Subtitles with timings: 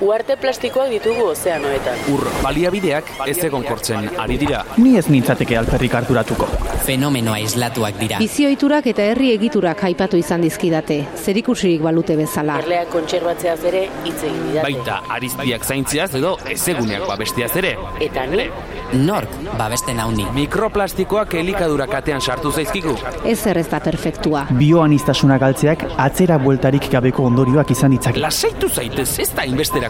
[0.00, 1.98] Uarte plastikoak ditugu ozeanoetan.
[2.14, 4.62] Ur baliabideak ez egon kortzen ari dira.
[4.80, 6.48] Ni ez nintzateke alperrik harturatuko.
[6.86, 8.22] Fenomenoa islatuak dira.
[8.24, 12.56] Bizioiturak eta herri egiturak aipatu izan dizkidate, zerikusirik balute bezala.
[12.64, 14.64] Erleak kontserbatzeaz ere hitz egin didate.
[14.70, 17.76] Baita ariztiak zaintziaz edo ezeguneak babestiaz ere.
[18.00, 18.48] Eta ni,
[18.92, 20.24] Nork babesten hauni.
[20.34, 22.96] Mikroplastikoak elikadura katean sartu zaizkigu.
[23.24, 24.46] Ez ez da perfektua.
[24.50, 28.18] Bioanistasuna galtzeak atzera bueltarik gabeko ondorioak izan ditzake.
[28.18, 29.89] Lasaitu zaitez ez da inbesterako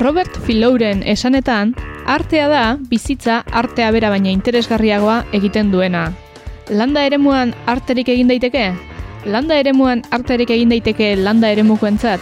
[0.00, 1.74] Robert Filouren esanetan,
[2.06, 6.08] artea da bizitza artea bera baina interesgarriagoa egiten duena.
[6.70, 8.70] Landa eremuan arterik egin daiteke?
[9.26, 12.20] Landa eremuan arterik egin daiteke landa eremukoentzat?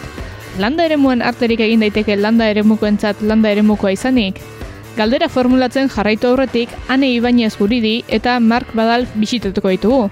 [0.59, 4.41] Landa eremuan arterik egin daiteke landa eremukoentzat landa eremukoa izanik?
[4.97, 10.09] Galdera formulatzen jarraitu aurretik Ane Ibañez guridi eta Mark Badal bisitatuko ditugu.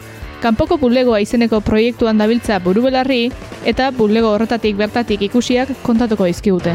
[0.47, 3.33] Kanpoko bulegoa izeneko proiektuan dabiltza burubelarri
[3.67, 6.71] eta bulego horretatik bertatik ikusiak kontatuko dizkigute.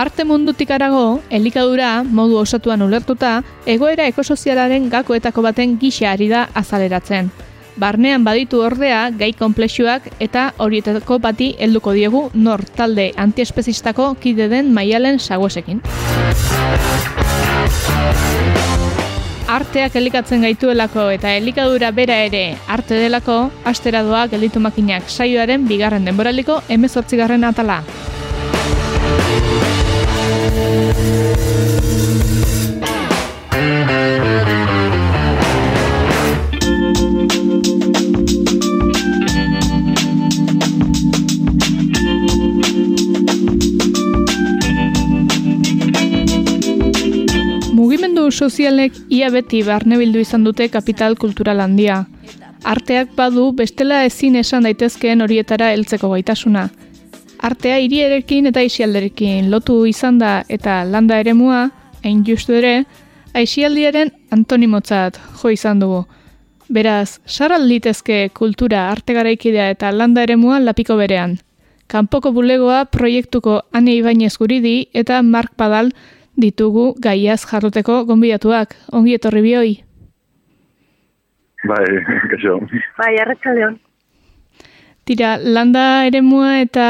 [0.00, 3.34] Arte mundutik arago, elikadura modu osatuan ulertuta,
[3.66, 7.28] egoera ekosozialaren gakoetako baten gisa ari da azaleratzen.
[7.76, 14.72] Barnean baditu ordea gai konplexuak eta horietako bati helduko diegu nor talde antiespezistako kide den
[14.72, 15.84] maialen sagosekin.
[19.50, 26.06] Arteak elikatzen gaituelako eta elikadura bera ere arte delako, astera doa gelditu makinak saioaren bigarren
[26.06, 27.80] denboraliko emezortzigarren atala.
[48.30, 52.06] Mugimendu sozialek ia beti barnebildu izan dute kapital kultural handia.
[52.62, 56.68] Arteak badu bestela ezin esan daitezkeen horietara heltzeko gaitasuna.
[57.42, 61.70] Artea hirierekin eta aisialderekin lotu izan da eta landa eremua,
[62.04, 62.84] hain justu ere,
[63.34, 66.04] aisialdiaren antonimotzat jo izan dugu.
[66.68, 71.40] Beraz, saral litezke kultura arte garaikidea eta landa eremua lapiko berean.
[71.88, 75.90] Kanpoko bulegoa proiektuko Ane Ibainez guridi eta Mark Padal
[76.36, 78.74] ditugu gaiaz jarroteko gonbidatuak.
[78.92, 79.72] Ongi etorri bioi.
[81.68, 81.84] Bai,
[82.30, 82.58] kaixo.
[82.98, 83.78] Bai, arratsaldeon.
[85.08, 86.86] Tira, landa eremua eta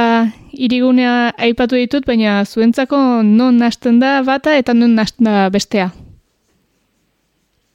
[0.52, 5.88] irigunea aipatu ditut, baina zuentzako non nasten da bata eta non nasten da bestea.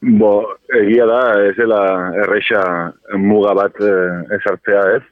[0.05, 0.31] Bo,
[0.77, 1.81] egia da, ez dela
[2.23, 2.61] erreixa
[3.17, 5.03] muga bat eh, ezartzea ez.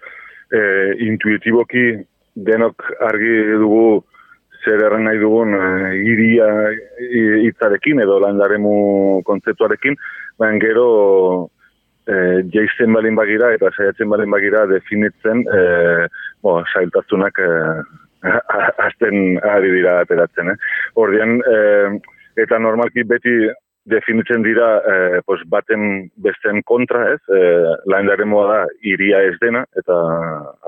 [0.53, 0.59] E,
[1.07, 1.85] intuitiboki
[2.35, 4.03] denok argi dugu
[4.63, 5.63] zer erran nahi dugun e,
[6.13, 6.47] iria
[6.99, 8.75] i- hitzarekin edo landaremu
[9.27, 9.97] kontzeptuarekin,
[10.39, 10.87] baina gero
[12.07, 12.15] e,
[12.53, 15.61] jaisten balin bagira eta saiatzen balin bagira definitzen e,
[16.43, 17.51] bo, sailtasunak e,
[18.87, 20.53] azten ari dira ateratzen.
[20.53, 20.57] Eh?
[20.95, 21.59] Ordean, e,
[22.43, 23.35] eta normalki beti
[23.85, 27.19] definitzen dira eh, pues baten besten kontra, ez?
[27.27, 29.97] Eh, landaremoa da iria ez dena eta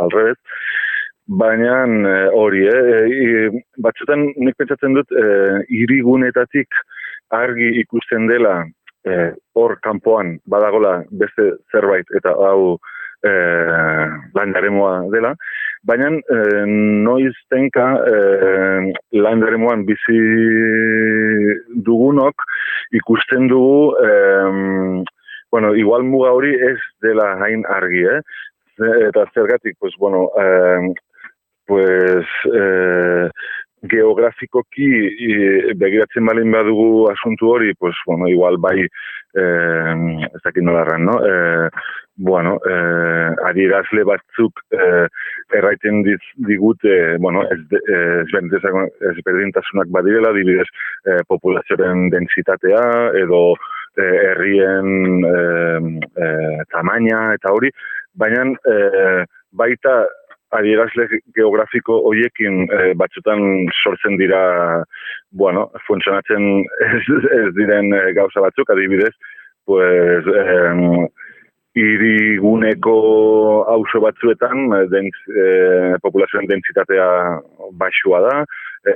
[0.03, 0.35] alrebez.
[1.27, 6.69] Baina eh, hori, eh, i- batzutan nik pentsatzen dut eh, irigunetatik
[7.33, 8.59] argi ikusten dela
[9.09, 12.77] eh, hor kanpoan badagola beste zerbait eta hau
[13.25, 14.05] eh,
[14.37, 15.33] landaremoa dela,
[15.83, 16.65] baina eh,
[17.07, 20.19] noiz tenka eh, landaremoan bizi
[21.89, 22.45] dugunok
[22.93, 25.03] ikusten dugu em,
[25.51, 28.21] bueno, igual muga hori ez dela hain argi, eh?
[29.07, 30.93] Eta zergatik, pues, bueno, em,
[31.65, 33.29] pues, eh,
[33.85, 34.87] geografikoki
[35.27, 35.35] i,
[35.77, 39.93] begiratzen balin badugu asuntu hori, pues, bueno, igual bai, eh,
[40.31, 41.19] ez dakit nola erran, no?
[41.25, 41.69] Eh,
[42.15, 45.05] bueno, eh, adierazle batzuk eh,
[45.53, 50.67] erraiten diz, digute, bueno, ez, de, eh, ezberdintasunak- ezberdintasunak badirela, dibidez,
[51.05, 53.53] eh, populazioaren densitatea, edo
[53.97, 55.79] eh, herrien eh,
[56.15, 57.69] eh, tamaina eta hori,
[58.15, 60.05] baina eh, baita
[60.57, 64.41] adierazle geografiko hoiekin eh, batzutan sortzen dira
[65.31, 66.47] bueno, funtzionatzen
[66.87, 67.03] ez,
[67.41, 69.13] ez diren eh, gauza batzuk, adibidez,
[69.65, 71.07] pues, eh,
[71.75, 72.95] iriguneko
[73.67, 77.07] auzo batzuetan eh, dentz, eh, populazioen dentsitatea
[77.81, 78.35] baixua da,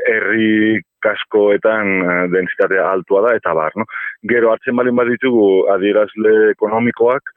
[0.08, 3.88] herri kaskoetan dentsitatea altua da, eta bar, no?
[4.30, 5.46] Gero hartzen balin baditugu
[5.76, 7.34] adierazle ekonomikoak,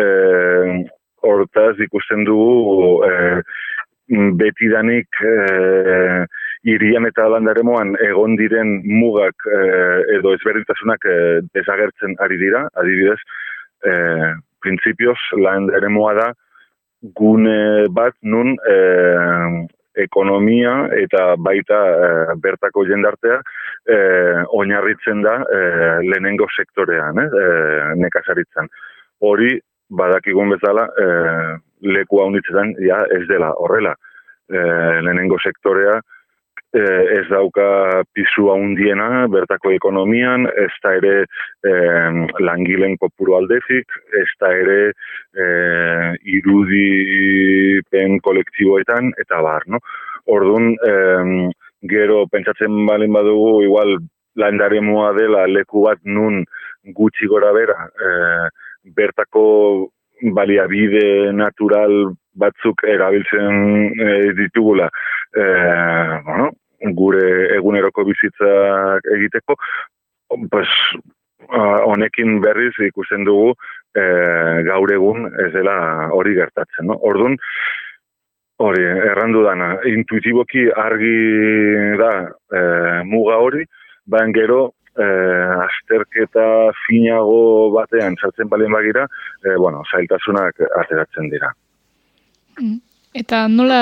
[0.00, 0.84] eh,
[1.22, 3.40] hortaz ikusten dugu eh,
[4.38, 6.24] betidanik eh,
[6.66, 13.18] irian eta landaremoan egon diren mugak eh, edo ezberdintasunak eh, desagertzen ari dira, adibidez,
[13.86, 16.28] eh, prinsipioz landaremoa da
[17.18, 19.66] gune bat nun eh,
[19.96, 23.38] ekonomia eta baita eh, bertako jendartea
[23.90, 28.68] eh, oinarritzen da eh, lehenengo sektorean, eh, eh nekazaritzen.
[29.20, 29.56] Hori
[29.90, 33.94] badakigun bezala eh, leku haunitzetan ja ez dela horrela.
[34.46, 36.00] Eh, lehenengo sektorea
[36.76, 42.18] eh, ez dauka pisu handiena bertako ekonomian, ez da ere eh,
[42.48, 43.86] langilen kopuru aldezik,
[44.20, 49.80] ez da ere eh, irudipen kolektiboetan, eta bar, no?
[50.26, 51.50] Orduan, eh,
[51.86, 53.98] gero pentsatzen balin badugu, igual
[54.36, 56.44] landaremua dela leku bat nun
[56.96, 58.46] gutxi gora bera, eh,
[58.94, 59.46] bertako
[60.36, 64.88] baliabide natural batzuk erabiltzen e, ditugula
[65.36, 65.44] e,
[66.24, 66.50] bueno,
[66.96, 69.56] gure eguneroko bizitzak egiteko,
[70.52, 70.68] pues,
[71.48, 73.52] honekin berriz ikusten dugu
[73.94, 74.04] e,
[74.66, 75.76] gaur egun ez dela
[76.12, 76.88] hori gertatzen.
[76.90, 76.98] No?
[77.06, 77.36] Orduan,
[78.58, 81.16] hori, errandu dana, intuitiboki argi
[82.00, 82.62] da e,
[83.04, 83.64] muga hori,
[84.06, 84.60] baina gero
[84.98, 85.06] e,
[85.66, 89.06] azterketa finago batean sartzen balien bagira,
[89.44, 91.52] e, bueno, zailtasunak ateratzen dira.
[92.60, 92.78] Mm.
[93.16, 93.80] Eta nola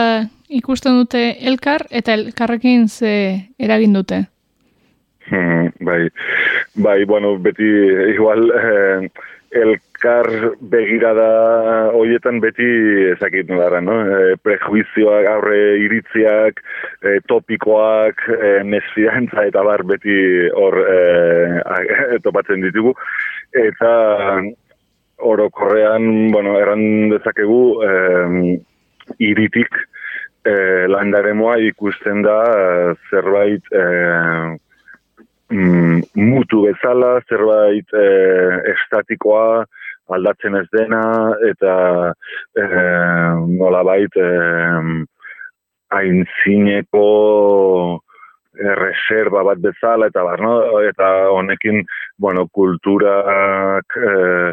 [0.49, 3.15] ikusten dute elkar eta elkarrekin ze
[3.59, 4.25] eragin dute?
[5.27, 6.11] Hmm, bai,
[6.77, 7.65] bai, bueno, beti
[8.13, 9.09] igual eh,
[9.55, 10.27] elkar
[10.73, 11.29] begirada
[11.95, 12.67] hoietan beti
[13.13, 13.95] ezakit nolara, no?
[14.03, 16.61] E, prejuizioak, aurre iritziak,
[17.03, 20.19] e, topikoak, e, mesfiantza eta bar beti
[20.59, 20.99] hor e,
[22.27, 22.95] topatzen ditugu.
[23.55, 23.95] Eta
[25.25, 27.93] orokorrean, bueno, erran dezakegu, e,
[29.23, 29.71] iritik
[30.45, 30.55] e,
[30.91, 32.39] landaremoa ikusten da
[33.11, 33.85] zerbait e,
[35.51, 38.07] mm, mutu bezala, zerbait e,
[38.75, 39.65] estatikoa
[40.15, 41.03] aldatzen ez dena
[41.49, 41.75] eta
[42.57, 42.65] e,
[43.59, 44.31] nolabait e,
[45.95, 47.05] aintzineko
[48.55, 50.81] reserva bat bezala eta bar, no?
[50.81, 51.85] eta honekin
[52.19, 54.53] bueno, kulturak eh,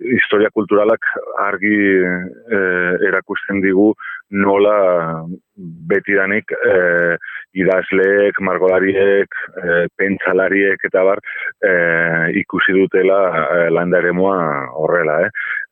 [0.00, 1.04] historia kulturalak
[1.44, 3.92] argi eh, erakusten digu
[4.30, 5.26] nola
[5.90, 7.16] betidanik eh,
[7.58, 11.20] idazleek, margolariek, eh, pentsalariek eta bar
[11.66, 15.20] eh, ikusi dutela eh, landaremoa horrela.
[15.26, 15.30] Eh?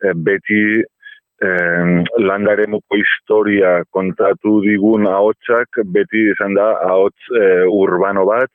[0.09, 1.85] eh beti eh,
[2.19, 8.51] landaremuko historia kontatu digun ahotsak beti izan da ahots eh, urbano bat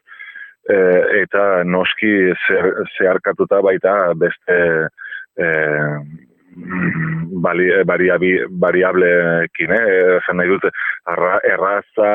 [0.69, 2.33] eh, eta noski
[2.97, 4.87] zeharkatuta baita beste eh,
[7.44, 10.19] bali, variabi, variablekin, eh?
[10.25, 10.71] Zan nahi dute,
[11.06, 12.12] arra, erraza,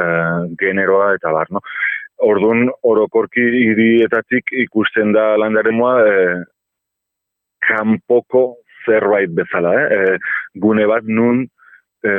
[0.00, 1.62] eh, generoa eta bar, no?
[2.28, 6.38] Orduan, orokorki hirietatik ikusten da landaremoa eh,
[7.68, 8.44] kanpoko
[8.86, 9.86] zerbait bezala, eh?
[9.98, 10.18] E,
[10.62, 11.44] gune bat nun
[12.02, 12.12] e,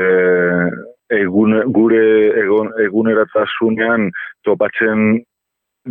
[1.18, 2.04] egun, gure
[2.44, 4.10] egon, eguneratasunean
[4.46, 5.24] topatzen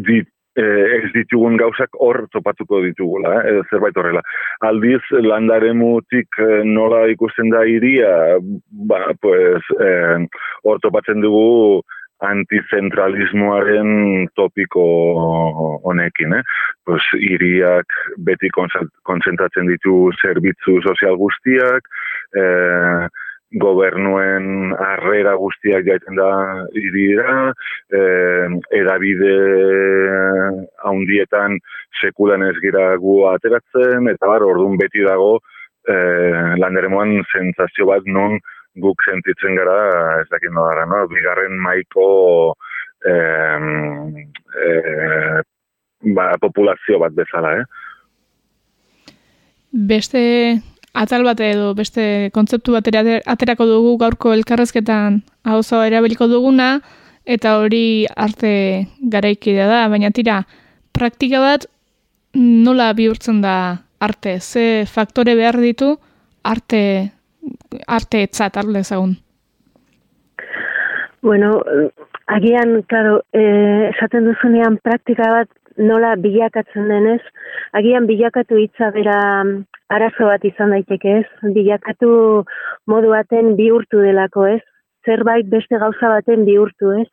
[0.09, 3.61] dit, ez ditugun gauzak hor topatuko ditugula, eh?
[3.71, 4.23] zerbait horrela.
[4.67, 8.39] Aldiz, landaremutik nola ikusten da iria,
[8.91, 9.63] ba, pues,
[10.65, 11.83] hor topatzen dugu
[12.27, 14.85] antizentralismoaren topiko
[15.87, 16.43] honekin, eh?
[16.85, 17.95] Pues, iriak
[18.27, 21.87] beti konzentratzen ditu zerbitzu sozial guztiak,
[22.35, 23.07] eh,
[23.57, 26.29] gobernuen arrera guztiak jaiten da
[26.77, 27.55] irira,
[27.93, 29.35] eh, edabide
[30.85, 31.57] haundietan
[32.03, 35.39] sekulan ez gira gu ateratzen, eta bar, orduan beti dago
[35.89, 38.39] eh, landeremoan zentzazio bat non
[38.79, 41.07] guk sentitzen gara, ez dakit no dara, no?
[41.09, 42.55] Bigarren maiko
[43.09, 43.59] eh,
[44.65, 45.41] eh,
[46.15, 47.65] ba, populazio bat bezala, eh?
[49.73, 50.21] Beste
[50.99, 56.81] atal bat edo beste kontzeptu bat aterako dugu gaurko elkarrezketan hau erabiliko duguna,
[57.25, 60.43] eta hori arte garaikidea da, baina tira,
[60.93, 61.67] praktika bat
[62.35, 65.97] nola bihurtzen da arte, ze faktore behar ditu
[66.43, 67.13] arte
[67.87, 69.17] arte etzat arle ezagun?
[71.23, 71.63] Bueno,
[72.29, 75.49] Agian, claro, eh, esaten duzunean praktika bat
[75.79, 77.23] nola bilakatzen denez,
[77.79, 79.63] agian bilakatu hitza bera mm,
[79.95, 82.11] arazo bat izan daiteke ez, bilakatu
[82.91, 84.63] modu baten bihurtu delako ez,
[85.07, 87.09] zerbait beste gauza baten bihurtu ez.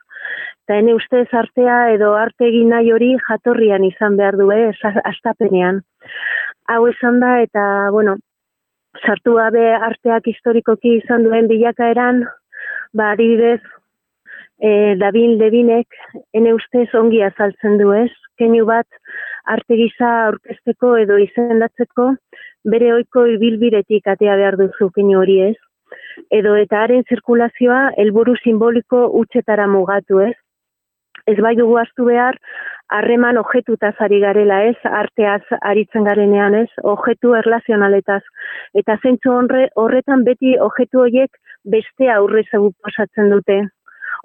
[0.66, 4.76] Eta hene ustez artea edo arte egin nahi hori jatorrian izan behar du ez,
[5.12, 5.84] astapenean.
[6.74, 8.18] Hau esan da eta, bueno,
[9.06, 12.24] sartu gabe arteak historikoki izan duen bilakaeran,
[12.98, 13.62] ba, adibidez,
[14.60, 15.88] e, David Levinek
[16.34, 18.88] ene ustez ongi azaltzen du ez, keinu bat
[19.46, 22.10] arte gisa aurkezteko edo izendatzeko
[22.72, 25.56] bere ohiko ibilbiretik atea behar duzu keinu hori ez,
[26.32, 30.34] edo eta haren zirkulazioa helburu simboliko utxetara mugatu ez,
[31.28, 32.38] ez bai dugu astu behar,
[32.96, 38.22] harreman objetutaz ari garela ez, arteaz aritzen garenean ez, objetu erlazionaletaz.
[38.78, 43.64] Eta zentzu horretan beti objetu horiek beste aurre zegu posatzen dute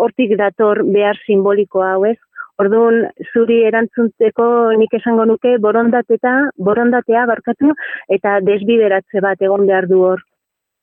[0.01, 2.17] hortik dator behar simboliko hau ez.
[2.61, 4.47] Orduan, zuri erantzunteko
[4.81, 6.33] nik esango nuke borondateta,
[6.69, 7.73] borondatea barkatu
[8.17, 10.21] eta desbideratze bat egon behar du hor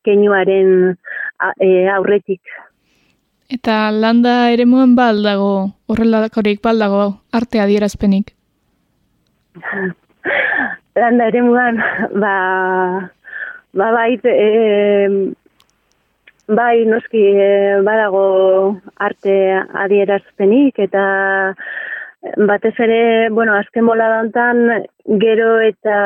[0.07, 0.71] keinuaren
[1.62, 2.41] e, aurretik.
[3.53, 5.51] Eta landa ere muen baldago,
[5.88, 7.03] horrelakorik baldago
[7.39, 8.33] arte adierazpenik?
[11.01, 11.77] landa ere muen,
[12.24, 12.36] ba,
[13.77, 14.47] ba bait, e,
[16.48, 19.34] Bai, noski, e, badago arte
[19.84, 21.01] adierazpenik eta
[22.48, 24.62] batez ere, bueno, azken bola dantan,
[25.20, 25.98] gero eta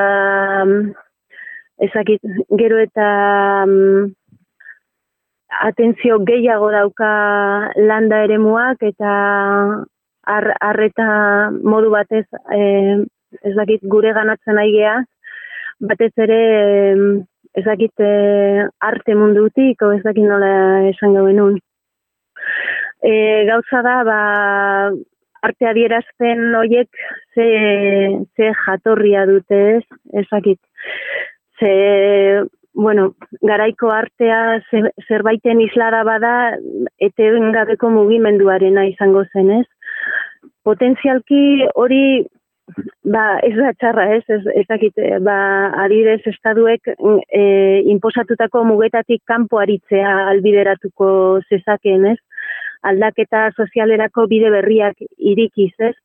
[1.86, 2.26] ezakit,
[2.58, 3.06] gero eta
[3.70, 4.10] um,
[5.70, 7.14] atentzio gehiago dauka
[7.78, 9.14] landa eremuak eta
[10.26, 11.10] arreta
[11.62, 12.62] modu batez e,
[13.46, 15.04] ez dakit gure ganatzen aigea,
[15.86, 16.42] batez ere
[17.54, 20.52] ez dakit e, arte mundutik, o ez dakit nola
[20.90, 21.58] esan gauen un.
[23.02, 23.14] E,
[23.50, 24.20] gauza da, ba,
[25.42, 27.04] arte adierazten horiek
[27.34, 27.48] ze,
[28.38, 30.60] ze jatorria dute ez, ez dakit.
[31.60, 31.72] Ze,
[32.74, 34.62] bueno, garaiko artea
[35.08, 36.34] zerbaiten islara bada,
[37.00, 39.66] ete gabeko mugimenduarena izango zen ez.
[40.64, 42.04] Potentzialki hori
[43.12, 45.36] Ba, ez da txarra, ez, ez, ez dakit, eh, ba,
[45.84, 47.44] adibidez, estaduek e,
[47.90, 51.10] inposatutako mugetatik kanpo aritzea albideratuko
[51.50, 52.20] zezakeen, ez?
[52.86, 55.96] Aldaketa sozialerako bide berriak irikiz, ez?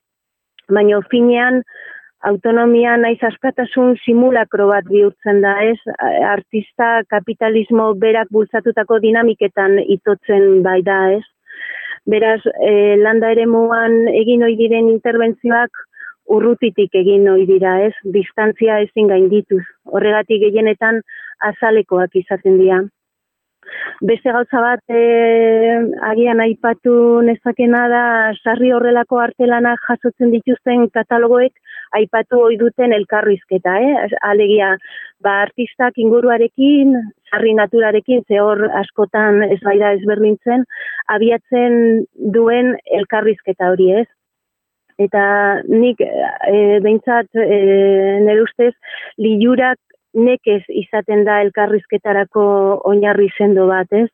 [0.73, 1.61] Baina finean,
[2.27, 5.79] autonomia naiz askatasun simulakro bat bihurtzen da, ez?
[6.33, 11.25] Artista kapitalismo berak bultzatutako dinamiketan itotzen bai da, ez?
[12.07, 15.87] Beraz, e, landa ere muan egin oidiren diren interbentzioak,
[16.29, 17.95] urrutitik egin ohi dira, ez?
[18.19, 19.63] Distantzia ezin gaindituz.
[19.93, 21.01] Horregatik gehienetan
[21.51, 22.83] azalekoak izaten dira.
[24.09, 25.01] Beste gauza bat e,
[26.09, 26.93] agian aipatu
[27.27, 28.03] nezakena da
[28.45, 31.57] sarri horrelako artelanak jasotzen dituzten katalogoek
[31.99, 34.19] aipatu ohi duten elkarrizketa, eh?
[34.31, 34.75] Alegia,
[35.25, 36.95] ba artistak inguruarekin,
[37.31, 40.67] sarri naturarekin ze hor askotan ez baida ezberdintzen,
[41.17, 42.05] abiatzen
[42.37, 44.07] duen elkarrizketa hori, ez?
[44.99, 45.25] Eta
[45.69, 47.59] nik e, behintzat e,
[48.25, 48.73] nire ustez
[49.21, 49.79] liurak
[50.17, 52.45] nekez izaten da elkarrizketarako
[52.89, 54.09] oinarri sendo bat, ez?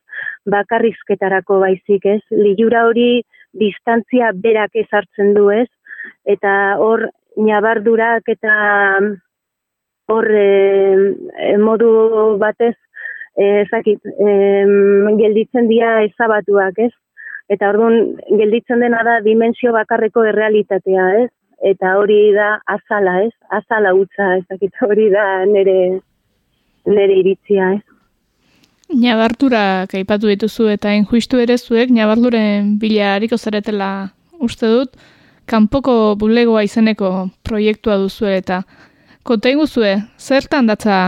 [0.51, 2.21] Bakarrizketarako baizik, ez?
[2.35, 3.23] Liura hori
[3.59, 5.69] distantzia berak ezartzen du, ez?
[6.27, 7.07] Eta hor
[7.39, 8.55] nabardurak eta
[10.11, 11.93] hor e, modu
[12.43, 12.75] batez
[13.39, 14.33] ezakit, e,
[15.23, 16.93] gelditzen dira ezabatuak, ez?
[17.49, 21.31] Eta orduan gelditzen dena da dimensio bakarreko errealitatea, ez?
[21.63, 23.33] Eta hori da azala, ez?
[23.51, 26.01] Azala utza, ez dakit hori da nere,
[26.87, 27.83] nere iritzia, ez?
[28.93, 34.11] Nabartura kaipatu dituzu eta injuistu ere zuek nabarduren bila hariko zaretela
[34.43, 34.99] uste dut,
[35.47, 38.63] kanpoko bulegoa izeneko proiektua duzu eta
[39.23, 40.99] konta inguzue, zertan datza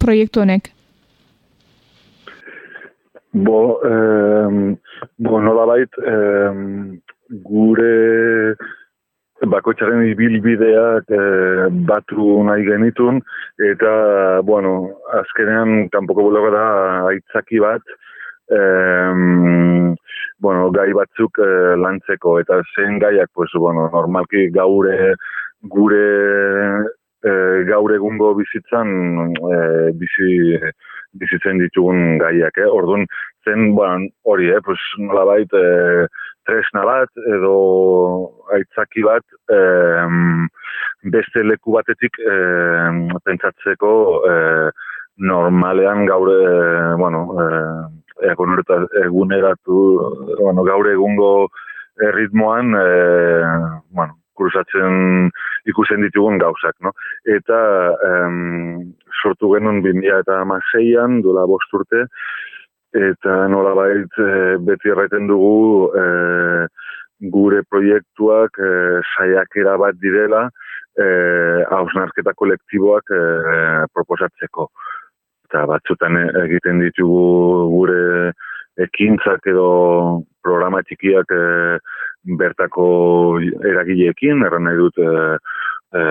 [0.00, 0.75] proiektu honek?
[3.36, 4.76] Bo, eh,
[5.18, 7.00] bo nola bait, eh,
[7.44, 8.56] gure
[9.44, 13.20] bakoitzaren ibilbideak eh, batu nahi genitun,
[13.60, 13.92] eta,
[14.40, 14.72] bueno,
[15.20, 16.64] azkenean, kanpoko bulogo da,
[17.10, 17.84] aitzaki bat,
[18.48, 19.12] eh,
[20.40, 25.12] bueno, gai batzuk eh, lantzeko, eta zen gaiak, pues, bueno, normalki gaure,
[25.76, 26.06] gure
[27.20, 30.56] eh, gaur egungo bizitzan eh, bizi
[31.20, 32.68] bizitzen ditugun gaiak, eh?
[32.70, 33.06] Orduan,
[33.44, 34.60] zen, bueno, hori, eh?
[34.64, 36.06] Pues, nola bait, eh,
[36.46, 37.56] tresna bat, edo
[38.54, 40.06] aitzaki bat, eh,
[41.16, 42.90] beste leku batetik eh,
[43.26, 43.92] pentsatzeko
[44.30, 44.68] eh,
[45.18, 49.80] normalean gaur, eh, bueno, eh, eguneratu,
[50.40, 51.48] bueno, gaur egungo
[51.96, 53.44] ritmoan, e,
[53.90, 55.30] bueno, kruzatzen
[55.70, 56.92] ikusten ditugun gauzak, no?
[57.36, 57.60] Eta
[58.08, 62.06] em, sortu genuen 2000 eta maseian, dola bost urte,
[62.96, 64.30] eta nola bait e,
[64.68, 66.06] beti erraiten dugu e,
[67.32, 68.72] gure proiektuak e,
[69.14, 70.46] saiakera bat direla
[70.96, 71.06] e,
[71.70, 73.22] hausnarketa kolektiboak e,
[73.92, 74.68] proposatzeko.
[75.46, 78.32] Eta batzutan egiten ditugu gure
[78.86, 79.68] ekintzak edo
[80.44, 81.44] programa txikiak e,
[82.26, 82.88] bertako
[83.40, 85.10] eragileekin, erran nahi dut e,
[85.94, 86.04] e,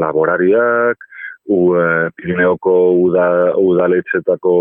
[0.00, 1.06] laborariak,
[1.50, 3.26] u, e, Pirineoko uda,
[3.60, 4.54] udaletxetako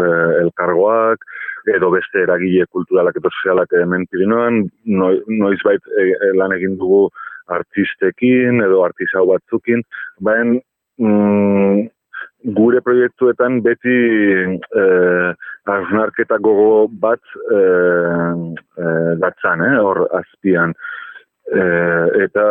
[0.00, 0.04] e,
[0.44, 1.26] elkargoak,
[1.74, 7.08] edo beste eragile kulturalak eta sozialak hemen Pirineoan, noiz bait e, e, lan egin dugu
[7.54, 9.84] artistekin edo artisau batzukin,
[10.24, 10.60] baina
[10.98, 11.88] mm,
[12.58, 13.96] gure proiektuetan beti
[14.82, 15.30] eh,
[15.64, 18.32] arnarketa gogo bat eh,
[18.84, 20.74] eh, datzan, eh, hor azpian.
[21.44, 22.44] Eh, eta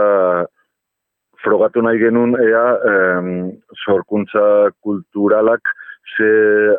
[1.44, 3.32] frogatu nahi genuen ea eh,
[3.86, 5.74] sorkuntza kulturalak
[6.18, 6.32] ze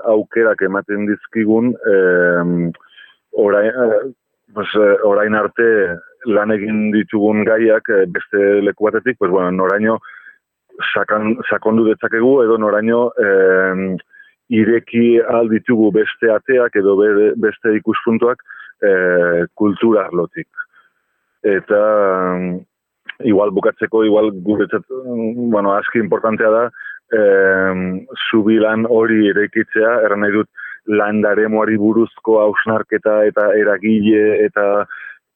[0.05, 2.71] aukerak ematen dizkigun eh,
[3.35, 4.13] orain, eh,
[4.55, 5.69] pues, eh, orain arte
[6.27, 9.99] lan egin ditugun gaiak eh, beste leku batetik, pues, bueno, noraino
[10.93, 13.97] sakan, sakondu detzakegu edo noraino eh,
[14.51, 16.97] ireki alditugu beste ateak edo
[17.41, 18.43] beste ikuspuntuak
[18.83, 20.49] eh, kultura arlotik.
[21.45, 21.81] Eta
[23.25, 26.65] igual bukatzeko, igual guretzat, bueno, aski importantea da,
[27.15, 30.49] eh, zubilan hori irekitzea, erran nahi dut,
[30.87, 34.85] landare moari buruzko hausnarketa eta eragile eta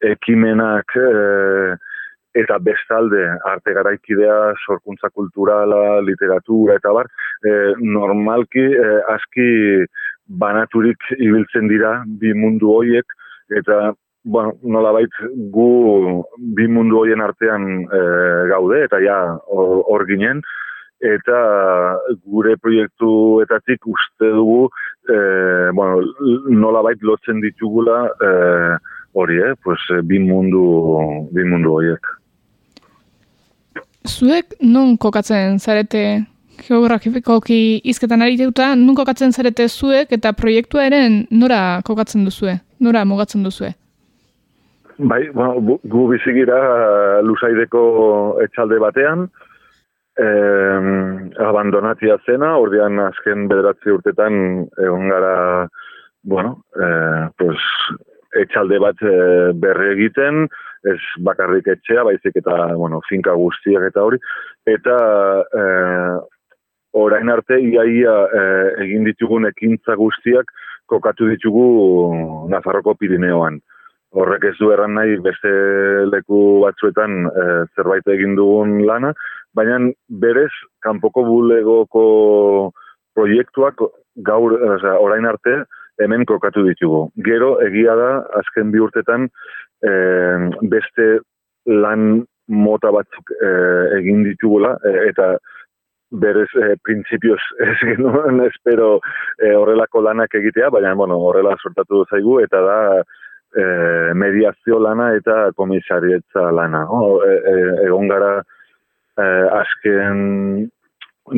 [0.05, 1.77] ekimenak eh,
[2.37, 7.09] eta bestalde arte garaikidea, sorkuntza kulturala, literatura eta bar,
[7.43, 9.49] e, normalki e, aski
[10.29, 13.17] banaturik ibiltzen dira bi mundu hoiek
[13.57, 13.95] eta
[14.25, 15.21] bueno, nola bait
[15.55, 15.69] gu
[16.57, 18.01] bi mundu hoien artean e,
[18.51, 19.19] gaude eta ja
[19.49, 20.43] hor ginen
[21.01, 21.39] eta
[22.27, 24.69] gure proiektuetatik uste dugu
[25.09, 25.19] e,
[25.73, 26.03] bueno,
[26.51, 28.31] nola bait lotzen ditugula e,
[29.19, 29.55] hori, eh?
[29.65, 30.63] pues, bi mundu
[31.35, 32.15] bi mundu horiek.
[34.09, 36.25] Zuek non kokatzen zarete
[36.59, 43.05] geografikoki izketan ari deuta, nun kokatzen zarete zuek eta proiektua eren nora kokatzen duzue, nora
[43.05, 43.75] mugatzen duzue?
[44.99, 47.83] Bai, bueno, gu bizigira eh, lusaideko
[48.43, 49.29] etxalde batean,
[50.19, 50.89] eh,
[51.47, 54.41] abandonatia zena, ordean azken bederatzi urtetan
[54.83, 55.37] egon gara,
[56.27, 57.63] bueno, eh, pues,
[58.37, 60.47] etxalde bat eh, berre egiten,
[60.87, 64.19] ez bakarrik etxea, baizik eta, bueno, finka guztiak eta hori,
[64.69, 64.97] eta
[65.51, 65.63] e,
[66.99, 68.43] orain arte iaia e,
[68.85, 70.53] egin ditugun ekintza guztiak
[70.89, 71.67] kokatu ditugu
[72.53, 73.59] Nafarroko Pirineoan.
[74.17, 75.51] Horrek ez du erran nahi beste
[76.09, 79.13] leku batzuetan e, zerbait egin dugun lana,
[79.55, 80.53] baina berez,
[80.85, 82.05] kanpoko bulegoko
[83.19, 83.83] proiektuak
[84.25, 85.65] gaur, oza, orain arte,
[86.03, 87.09] hemen kokatu ditugu.
[87.27, 89.29] Gero, egia da, azken bi urtetan,
[89.83, 89.93] e,
[90.73, 91.09] beste
[91.69, 93.53] lan mota batzuk e,
[93.99, 95.37] egin ditugula e, eta
[96.11, 98.99] berez e, printzipioz ez genuen espero
[99.37, 105.51] e, horrelako lanak egitea, baina bueno, horrela sortatu zaigu eta da e, mediazio lana eta
[105.57, 106.87] komisarietza lana.
[106.89, 107.55] O, e, e,
[107.89, 109.29] egon gara e,
[109.61, 110.69] azken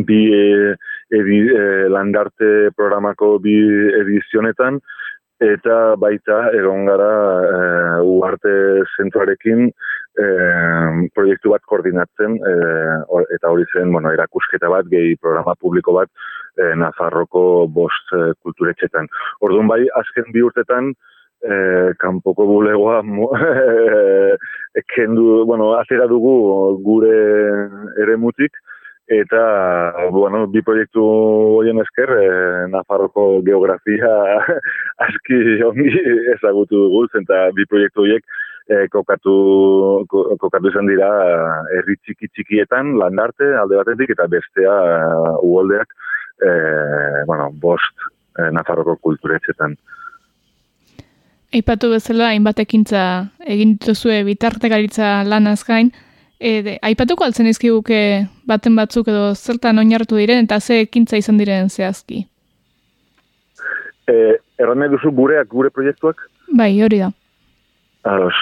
[0.07, 0.75] bi e,
[1.11, 1.39] edi,
[1.91, 3.55] landarte programako bi
[4.01, 4.81] edizionetan
[5.41, 7.13] eta baita egon gara
[7.49, 7.61] e,
[8.05, 8.53] uarte
[8.97, 10.27] zentuarekin e,
[11.17, 12.53] proiektu bat koordinatzen e,
[13.37, 16.11] eta hori zen bueno, erakusketa bat, gehi programa publiko bat
[16.61, 19.09] e, Nafarroko bost e, kulturetxetan.
[19.41, 21.55] Orduan bai, azken bi urtetan e,
[22.03, 23.01] kanpoko bulegoa
[24.77, 26.35] e, kendu, bueno, azera dugu
[26.85, 27.17] gure
[28.05, 28.53] ere mutik,
[29.11, 31.03] eta bueno, bi proiektu
[31.59, 32.27] horien esker e,
[32.71, 34.11] Nafarroko geografia
[35.07, 35.91] aski ongi
[36.37, 38.23] ezagutu dugu eta bi proiektu horiek
[38.71, 39.35] e, kokatu
[40.11, 41.09] kokatu izan dira
[41.75, 45.91] herri txiki txikietan landarte alde batetik eta bestea uh, uoldeak
[46.39, 46.53] e,
[47.27, 48.07] bueno, bost
[48.39, 49.75] e, Nafarroko kulturetxetan.
[51.51, 53.03] Eipatu bezala, hainbat ekintza
[53.43, 55.91] egin dituzue bitartekaritza lanaz gain,
[56.41, 57.97] E, aipatuko altzen izkiguke
[58.51, 62.25] baten batzuk edo zertan oinartu diren eta ze ekintza izan diren zehazki?
[64.11, 64.15] E,
[64.61, 66.19] Erran duzu gureak, gure proiektuak?
[66.57, 67.11] Bai, hori da.
[68.11, 68.37] Aros.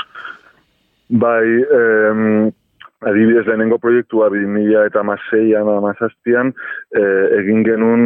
[1.08, 1.46] Bai,
[1.78, 2.50] em,
[3.00, 6.52] adibidez lehenengo proiektua bi mila eta maseian, amazaztian,
[6.92, 7.02] e,
[7.38, 8.02] egin genuen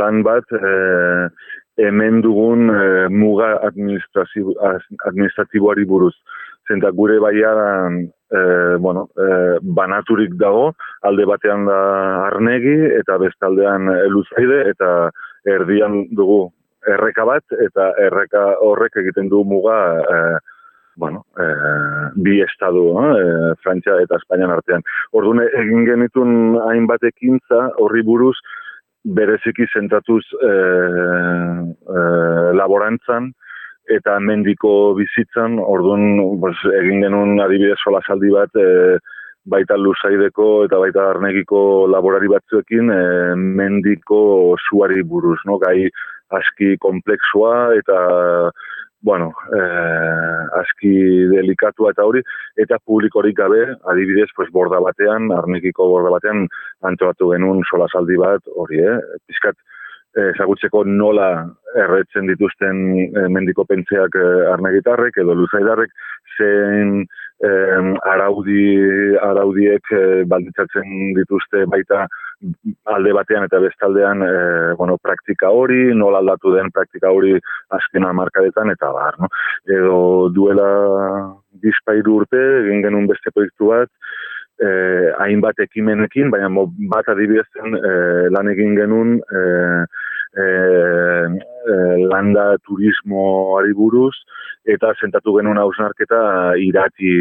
[0.00, 0.60] lan bat e,
[1.84, 2.72] hemen dugun e,
[3.10, 6.14] muga administratiboari buruz.
[6.68, 7.98] Zenta gure baiaran,
[8.30, 8.40] e,
[8.80, 10.72] bueno, e, banaturik dago,
[11.02, 11.80] alde batean da
[12.30, 14.90] arnegi, eta bestaldean eluzaide, eta
[15.44, 16.48] erdian dugu
[16.88, 20.18] erreka bat, eta erreka horrek egiten du muga, e,
[20.96, 21.46] bueno, e,
[22.24, 24.84] bi estadu, e, Frantzia eta Espainian artean.
[25.12, 28.36] Orduan, egin genitun hainbat ekintza horri buruz,
[29.04, 30.52] bereziki zentatuz e,
[31.92, 32.04] e,
[32.56, 33.34] laborantzan
[33.90, 38.98] eta mendiko bizitzan, orduan pues, egin genuen adibidez sola saldi bat e,
[39.44, 43.02] baita luzaideko eta baita arnegiko laborari batzuekin e,
[43.36, 45.58] mendiko suari buruz, no?
[45.58, 45.90] gai
[46.34, 47.98] aski kompleksua eta
[49.04, 50.90] bueno, eh, aski
[51.28, 52.22] delikatua eta hori,
[52.56, 53.60] eta publikorik gabe,
[53.92, 56.46] adibidez, pues, borda batean, arnikiko borda batean,
[56.88, 58.96] antolatu genuen sola saldi bat, hori, eh?
[59.28, 59.58] Piskat,
[60.14, 61.28] ezagutzeko nola
[61.74, 65.92] erretzen dituzten e, mendiko pentseak e, arnegitarrek edo luzaidarrek,
[66.38, 67.04] zen
[68.08, 68.62] araudi,
[69.20, 72.06] araudiek e, balditzatzen dituzte baita
[72.94, 74.32] alde batean eta bestaldean e,
[74.78, 77.34] bueno, praktika hori, nola aldatu den praktika hori
[77.78, 79.18] azkena markadetan eta bar.
[79.20, 79.30] No?
[79.78, 79.98] Edo
[80.34, 80.68] duela
[81.64, 83.90] bizpairu urte, egin genuen beste proiektu bat,
[84.62, 86.50] eh, hainbat ekimenekin, baina
[86.92, 89.82] bat adibidezten eh, lan egin genuen eh,
[90.44, 91.26] eh,
[91.74, 94.14] eh, landa turismoari buruz,
[94.64, 97.14] eta sentatu genuen hausnarketa irati,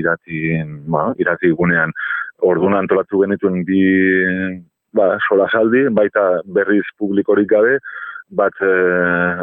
[0.00, 0.42] irati,
[0.88, 1.94] ba, irati gunean.
[2.42, 3.82] Orduan antolatu genituen bi
[4.96, 7.78] ba, sola saldi, baita berriz publikorik gabe,
[8.32, 8.72] bat e,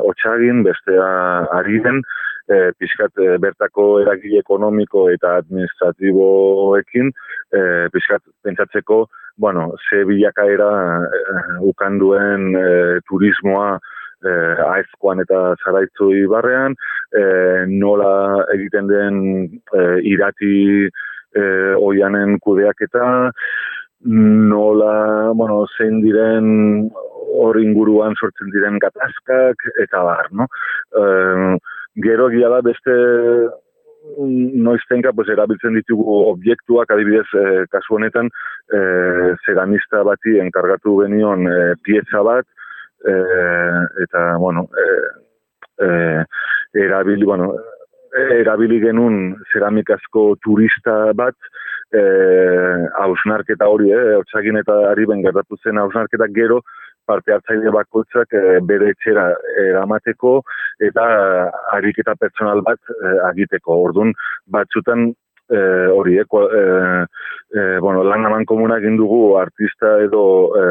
[0.09, 1.09] otxagin, bestea
[1.53, 2.01] ari den,
[2.49, 7.11] e, pixkat e, bertako eragile ekonomiko eta administratiboekin,
[7.53, 7.61] e,
[7.93, 9.05] pixkat pentsatzeko,
[9.37, 10.71] bueno, ze bilakaera
[11.05, 11.23] e,
[11.71, 12.67] ukanduen e,
[13.07, 14.35] turismoa e,
[14.65, 16.77] aezkoan eta zaraitzu ibarrean,
[17.13, 17.23] e,
[17.69, 18.13] nola
[18.55, 20.55] egiten den e, irati
[20.89, 21.43] e,
[21.77, 23.05] oianen kudeak eta,
[23.99, 26.87] nola, bueno, zein diren
[27.39, 30.47] hor inguruan sortzen diren gatazkak eta bar, no?
[30.95, 31.03] E,
[32.03, 32.93] gero gira da beste
[34.17, 38.29] mm, noiztenka pues, erabiltzen ditugu objektuak adibidez e, kasu honetan
[38.71, 38.79] e,
[39.45, 42.45] ceramista bati enkargatu genion e, pieza bat
[43.05, 43.15] e,
[44.05, 44.87] eta bueno e,
[45.85, 45.89] e,
[46.85, 47.53] erabili bueno
[48.39, 51.35] erabili genun ceramikazko turista bat
[51.91, 56.61] eh ausnarketa hori eh otsagin eta ari ben gertatu zen ausnarketa gero
[57.09, 59.25] parte hartzaile bakoitzak e, bere etxera
[59.65, 60.35] eramateko
[60.89, 61.05] eta
[61.77, 63.81] ariketa pertsonal bat e, agiteko.
[63.89, 64.13] Ordun
[64.57, 65.61] batzutan e,
[65.97, 70.67] hori, e, e, bueno, lan aman komuna egin dugu artista edo, e,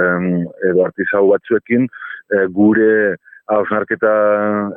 [0.71, 3.17] edo artizau batzuekin e, gure
[3.49, 4.15] hausnarketa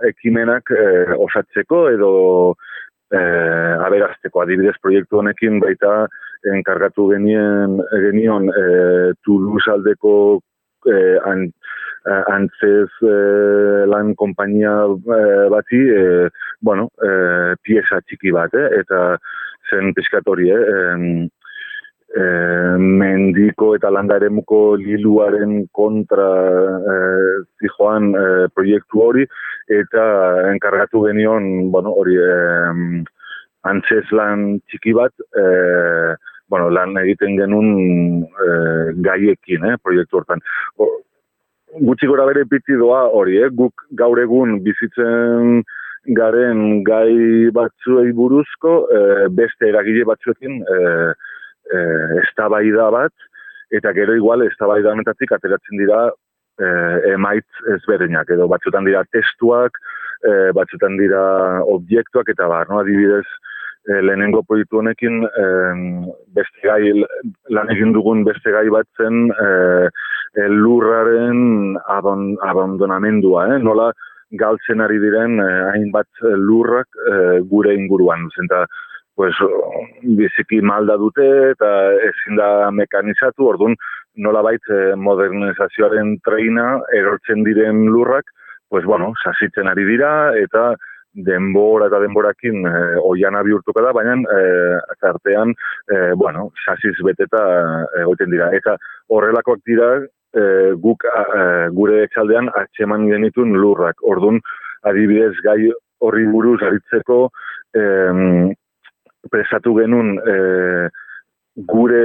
[0.09, 0.85] ekimenak e,
[1.27, 2.11] osatzeko edo
[3.11, 3.21] e,
[3.87, 6.07] aberazteko adibidez proiektu honekin baita
[6.55, 8.63] enkargatu genien genion e,
[9.25, 10.13] Toulouse aldeko
[10.87, 11.49] eh, an,
[12.05, 16.29] eh, antzez eh, lan kompainia eh, bati, eh,
[16.61, 19.17] bueno, eh, pieza txiki bat, eh, eta
[19.69, 21.27] zen piskatori, eh,
[22.17, 26.27] eh, mendiko eta landaremuko liluaren kontra
[26.95, 29.27] eh, zijoan eh, proiektu hori,
[29.71, 30.03] eta
[30.51, 33.03] enkargatu genion, bueno, hori, eh,
[33.69, 36.17] antzez lan txiki bat, eh,
[36.51, 37.69] bueno, lan egiten genuen
[38.27, 38.49] e,
[39.07, 40.43] gaiekin, eh, proiektu hortan.
[40.77, 40.89] O,
[41.87, 45.61] gutxi gora bere piti doa hori, eh, guk gaur egun bizitzen
[46.17, 49.01] garen gai batzuei buruzko, e,
[49.37, 50.79] beste eragile batzuekin e,
[51.71, 51.83] e,
[52.23, 53.13] eztabaida bat,
[53.71, 56.71] eta gero igual eztabaida honetatik ateratzen dira e,
[57.13, 59.77] emaitz ezberdinak, edo batzutan dira testuak,
[60.25, 61.23] e, batzutan dira
[61.69, 62.81] objektuak, eta bar, no?
[62.81, 63.27] adibidez,
[63.87, 65.45] e, lehenengo proiektu honekin e,
[66.35, 66.91] beste gai,
[67.55, 69.49] lan egin dugun beste gai bat zen e,
[70.37, 73.59] e, lurraren abon, abandonamendua, eh?
[73.63, 73.91] nola
[74.39, 77.15] galtzen ari diren e, hainbat lurrak e,
[77.51, 78.29] gure inguruan.
[78.37, 78.65] Zenta,
[79.15, 79.33] pues,
[80.17, 81.71] biziki malda dute eta
[82.11, 83.75] ezin da mekanizatu, orduan
[84.15, 88.27] nola bait modernizazioaren treina erortzen diren lurrak,
[88.71, 90.73] pues bueno, sasitzen ari dira eta
[91.13, 94.41] denbora eta denborakin e, oiana bihurtuko da, baina e,
[95.09, 95.53] artean,
[95.91, 97.43] e, bueno, sasiz beteta
[98.01, 98.51] egoten dira.
[98.55, 98.77] Eta
[99.11, 100.43] horrelakoak dira e,
[100.79, 101.05] guk
[101.75, 103.99] gure etxaldean atxeman genitun lurrak.
[104.07, 104.39] Orduan,
[104.87, 105.71] adibidez gai
[106.01, 107.21] horri buruz aritzeko
[107.75, 107.83] e,
[109.31, 110.35] presatu genun e,
[111.69, 112.03] gure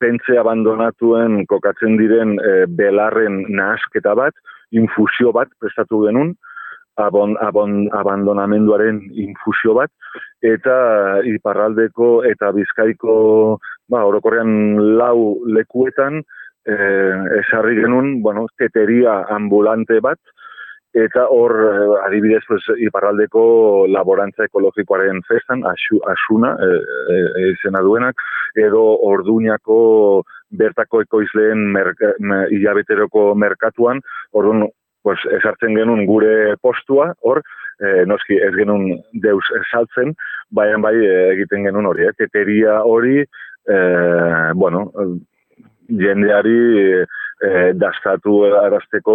[0.00, 4.36] pentze abandonatuen kokatzen diren e, belarren nahasketa bat,
[4.76, 6.34] infusio bat prestatu genuen,
[6.96, 9.90] abon, abon, abandonamenduaren infusio bat,
[10.42, 10.76] eta
[11.28, 13.16] iparraldeko eta bizkaiko,
[13.92, 16.22] ba, orokorrean lau lekuetan,
[16.66, 20.18] eh, esarri genuen, bueno, teteria ambulante bat,
[20.96, 26.70] eta hor, eh, adibidez, pues, iparraldeko laborantza ekologikoaren festan, asu, asuna, e,
[27.12, 28.22] e, izena duenak,
[28.56, 32.14] edo orduñako bertako ekoizleen merka,
[33.36, 34.00] merkatuan,
[34.32, 34.68] orduan,
[35.06, 37.38] pues, esartzen genuen gure postua, hor,
[37.78, 40.16] e, noski ez genuen deus saltzen,
[40.50, 40.96] baina bai
[41.36, 42.14] egiten genuen hori, eh?
[42.18, 43.76] teteria hori, e,
[44.58, 44.88] bueno,
[45.86, 46.56] jendeari
[46.90, 49.14] e, dastatu arazteko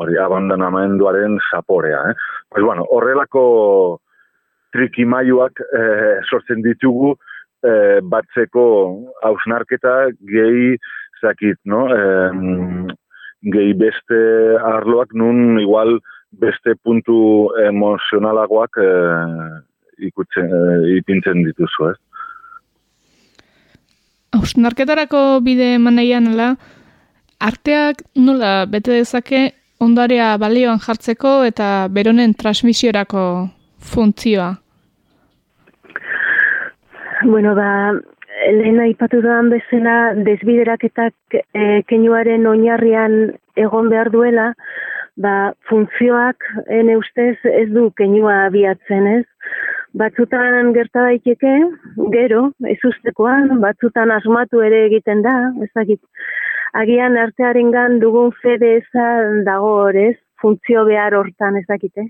[0.00, 2.00] hori abandonamenduaren zaporea.
[2.08, 2.16] Eh?
[2.48, 3.44] Pues, bueno, horrelako
[4.72, 5.84] trikimaiuak e,
[6.24, 7.12] sortzen ditugu
[7.60, 8.64] e, batzeko
[9.28, 9.96] hausnarketa
[10.32, 10.76] gehi
[11.20, 11.84] zakit, no?
[11.92, 12.96] E,
[13.42, 14.18] gehi beste
[14.62, 15.98] arloak nun igual
[16.32, 18.90] beste puntu emozionalagoak e,
[20.08, 21.98] ikutzen, e, ipintzen dituzu, ez?
[24.32, 26.54] Ausnarketarako bide maneian ala,
[27.42, 29.50] arteak nola bete dezake
[29.82, 33.24] ondarea balioan jartzeko eta beronen transmisiorako
[33.92, 34.52] funtzioa?
[37.22, 37.68] Bueno, ba,
[38.50, 43.14] lehen aipatu doan bezala desbideraketak e, kenuaren oinarrian
[43.56, 44.52] egon behar duela,
[45.16, 46.46] ba, funtzioak
[46.80, 49.24] ene ustez ez du kenua abiatzen ez.
[49.98, 51.52] Batzutan gerta daiteke,
[52.14, 55.34] gero, ez ustekoan, batzutan asmatu ere egiten da,
[55.68, 56.00] ezagit.
[56.72, 62.08] Agian artearen gan dugun fede ezan dago horrez, funtzio behar hortan ezakite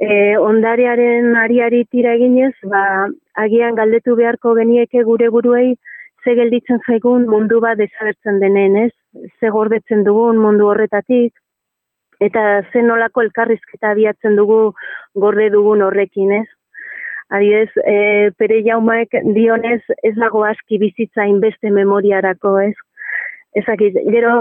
[0.00, 3.08] e, ondarearen ariari tira eginez, ba,
[3.44, 5.76] agian galdetu beharko genieke gure buruei
[6.24, 8.92] ze gelditzen zaigun mundu bat desagertzen denen, ez?
[9.40, 11.32] Ze gordetzen dugun mundu horretatik,
[12.20, 14.60] eta ze nolako elkarrizketa abiatzen dugu
[15.24, 16.48] gorde dugun horrekin, ez?
[17.32, 22.74] Adidez, e, pere jaumaek dionez ez dago aski bizitza inbeste memoriarako, ez?
[23.62, 24.34] Ezakit, gero,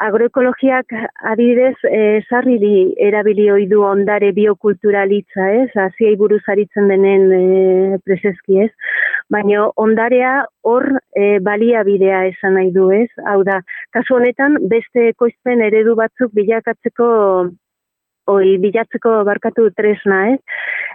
[0.00, 0.92] agroekologiak
[1.30, 5.70] adibidez eh, sarri di erabili ohi du ondare biokulturalitza, ez?
[5.74, 8.70] Hasiei buruz aritzen denen eh, preseski, ez?
[9.30, 13.08] Baina ondarea hor eh, baliabidea esan nahi du, ez?
[13.26, 13.60] Hau da,
[13.92, 17.08] kasu honetan beste ekoizpen eredu batzuk bilakatzeko
[18.30, 20.38] oi bilatzeko barkatu tresna, ez?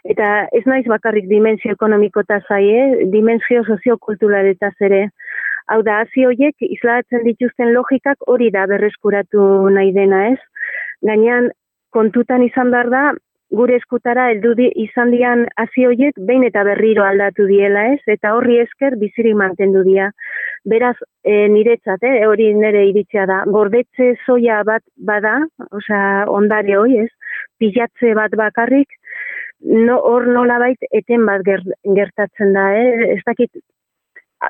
[0.07, 5.07] Eta ez naiz bakarrik dimensio ekonomiko ta zaie, dimensio soziokulturaletaz ere.
[5.67, 9.45] Hau da, hazi horiek islatzen dituzten logikak hori da berreskuratu
[9.77, 10.39] nahi dena ez.
[11.08, 11.49] Gainean,
[11.95, 13.01] kontutan izan behar da,
[13.58, 14.53] gure eskutara heldu
[14.84, 19.84] izan dian hazi horiek behin eta berriro aldatu diela ez, eta horri esker bizirik mantendu
[19.84, 20.12] dia.
[20.65, 25.38] Beraz, e, niretzat, eh, hori nire iritzia da, gordetze soia bat bada,
[25.71, 27.10] osea, ondare hoi ez,
[27.60, 28.88] pilatze bat bakarrik,
[29.63, 33.15] no, hor nola bait eten bat gertatzen da, eh?
[33.15, 33.51] ez dakit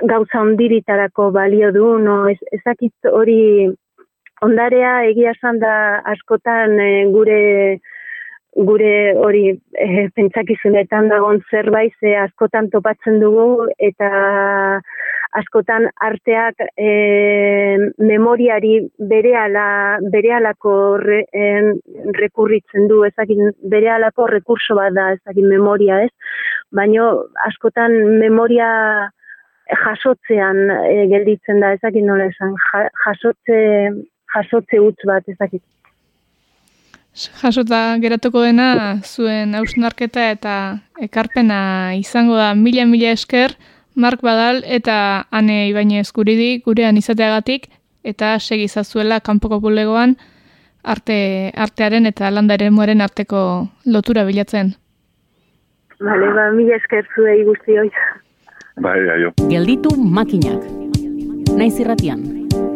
[0.03, 3.69] gauza ondiritarako balio du, no, ez, ezakit hori
[4.45, 5.75] ondarea egia esan da
[6.13, 7.79] askotan e, gure
[8.57, 14.09] gure hori e, pentsakizunetan dagon zerbait ze askotan topatzen dugu eta
[15.37, 16.89] askotan arteak e,
[17.99, 18.79] memoriari
[19.11, 19.67] berehala
[20.13, 20.73] berehalako
[21.03, 21.19] re,
[22.21, 26.11] rekurritzen du ezagin berehalako rekurso bat da ezagin memoria ez?
[26.73, 27.11] Baino
[27.45, 28.71] askotan memoria
[29.71, 32.53] jasotzean e, gelditzen da, ezakit nola esan,
[33.05, 33.57] jasotze,
[34.35, 35.63] jasotze utz bat, ezakit.
[37.17, 40.53] Jasota geratuko dena, zuen hausnarketa eta
[41.01, 43.57] ekarpena izango da mila-mila esker,
[43.97, 47.65] Mark Badal eta Ane Ibainez guridi gurean izateagatik,
[48.05, 50.15] eta segizazuela kanpoko bulegoan
[50.83, 51.17] arte,
[51.55, 53.41] artearen eta landaren muaren arteko
[53.85, 54.75] lotura bilatzen.
[55.99, 57.89] Bale, ba, mila esker zuei guzti hoi.
[58.77, 60.61] Bai, bai, Gelditu makinak.
[61.57, 62.21] Naiz irratian,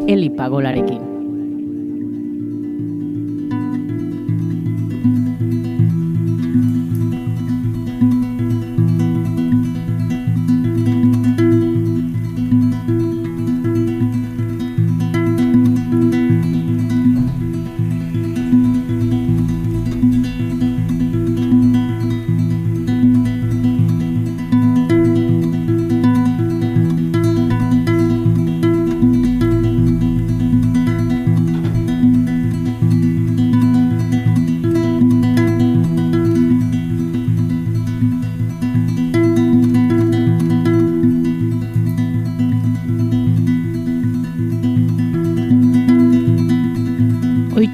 [0.10, 1.11] Eli Pagolarekin.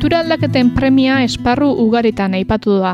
[0.07, 2.93] Ohitura aldaketen premia esparru ugaritan aipatu da.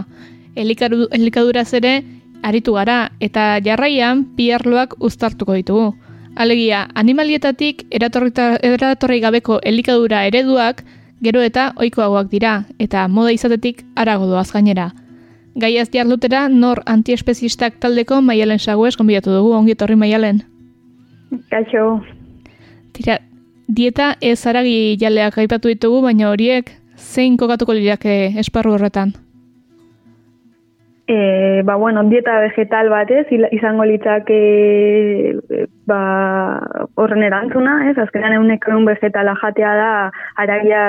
[0.58, 2.02] Elikaduraz ere,
[2.42, 5.94] aritu gara eta jarraian piarloak uztartuko ditugu.
[6.36, 10.84] Alegia, animalietatik eratorri gabeko elikadura ereduak
[11.22, 14.90] gero eta ohikoagoak dira eta moda izatetik arago doaz gainera.
[15.54, 20.42] Gaiaz jarlutera nor antiespezistak taldeko maialen saguez konbidatu dugu, ongi etorri maialen.
[21.52, 22.02] Kaixo.
[22.92, 23.20] Tira,
[23.68, 28.08] dieta ez aragi jaleak aipatu ditugu, baina horiek zein kokatuko lirak
[28.42, 29.14] esparru horretan?
[31.06, 35.34] E, ba, bueno, dieta vegetal bat ez, izango litzak e,
[35.86, 36.00] ba,
[36.96, 39.90] horren erantzuna, ez, azkenean egunek egun vegetala jatea da,
[40.40, 40.86] aragia,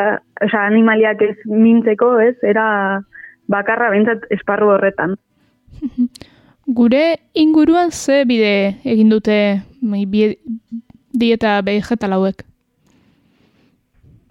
[0.47, 2.69] oza, animaliak ez mintzeko, ez, era
[3.51, 5.19] bakarra bentsat esparru horretan.
[6.79, 7.03] Gure
[7.35, 9.37] inguruan ze bide egin dute
[11.13, 12.47] dieta vegetal hauek?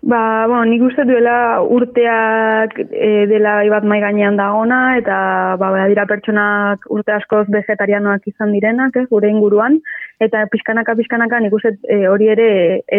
[0.06, 5.20] Ba, bueno, nik uste duela urteak e, dela bat mai gainean dagona, eta
[5.62, 9.80] ba, dira pertsonak urte askoz vegetarianoak izan direnak, eh, gure inguruan,
[10.20, 12.50] eta pixkanaka, pixkanaka nik uste e, hori ere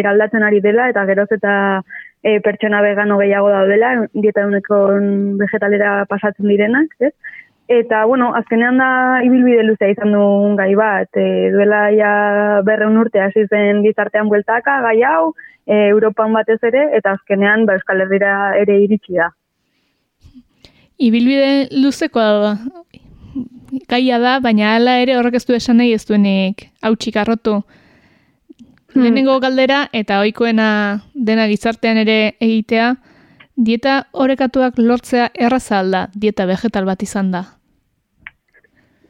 [0.01, 1.53] eraldatzen ari dela, eta geroz eta
[2.23, 4.83] e, pertsona vegano gehiago daudela, dieta uneko
[5.45, 7.13] vegetalera pasatzen direnak, ez?
[7.69, 8.91] Eta, bueno, azkenean da
[9.25, 12.13] ibilbide luzea izan duen gai bat, e, duela ja
[12.65, 17.75] berreun urte hasi zen gizartean bueltaka, gai hau, e, Europan batez ere, eta azkenean ba,
[17.79, 19.31] Euskal Herriera ere iritsi da.
[20.97, 22.53] Ibilbide luzeko da,
[23.89, 27.59] gaia da, baina hala ere horrek ez du esan nahi ez duenik hautsik arrotu.
[28.93, 29.01] Hmm.
[29.01, 30.69] Lehenengo galdera eta ohikoena
[31.13, 32.93] dena gizartean ere egitea,
[33.55, 37.43] dieta orekatuak lortzea erraza alda, dieta vegetal bat izan da.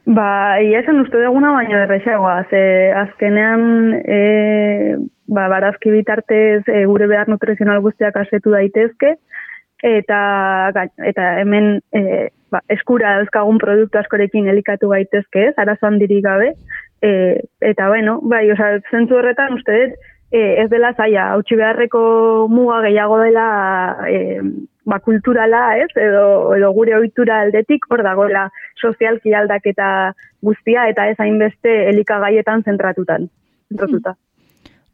[0.06, 2.44] Ba, ia esan uste duguna, baina errexagoa.
[2.50, 2.62] Ze
[2.94, 3.64] azkenean,
[4.06, 4.20] e,
[5.28, 9.16] ba, barazki bitartez e, gure behar nutrizional guztiak asetu daitezke,
[9.86, 10.20] eta,
[11.06, 16.54] eta hemen e, ba, eskura euskagun produktu askorekin elikatu gaitezke, ez, arazoan diri gabe.
[17.04, 17.12] E,
[17.62, 19.98] eta, bueno, bai, oza, zentzu horretan, uste dut,
[20.32, 22.02] e, ez dela zaila, hautsi beharreko
[22.52, 23.48] muga gehiago dela
[24.10, 24.42] e,
[24.86, 28.48] ba, kulturala, ez, edo, edo gure ohitura aldetik, hor dagoela
[28.82, 29.90] sozialki aldaketa
[30.46, 33.30] guztia, eta ez hainbeste elikagaietan zentratutan.
[33.70, 34.16] zentratuta.
[34.16, 34.24] Hmm.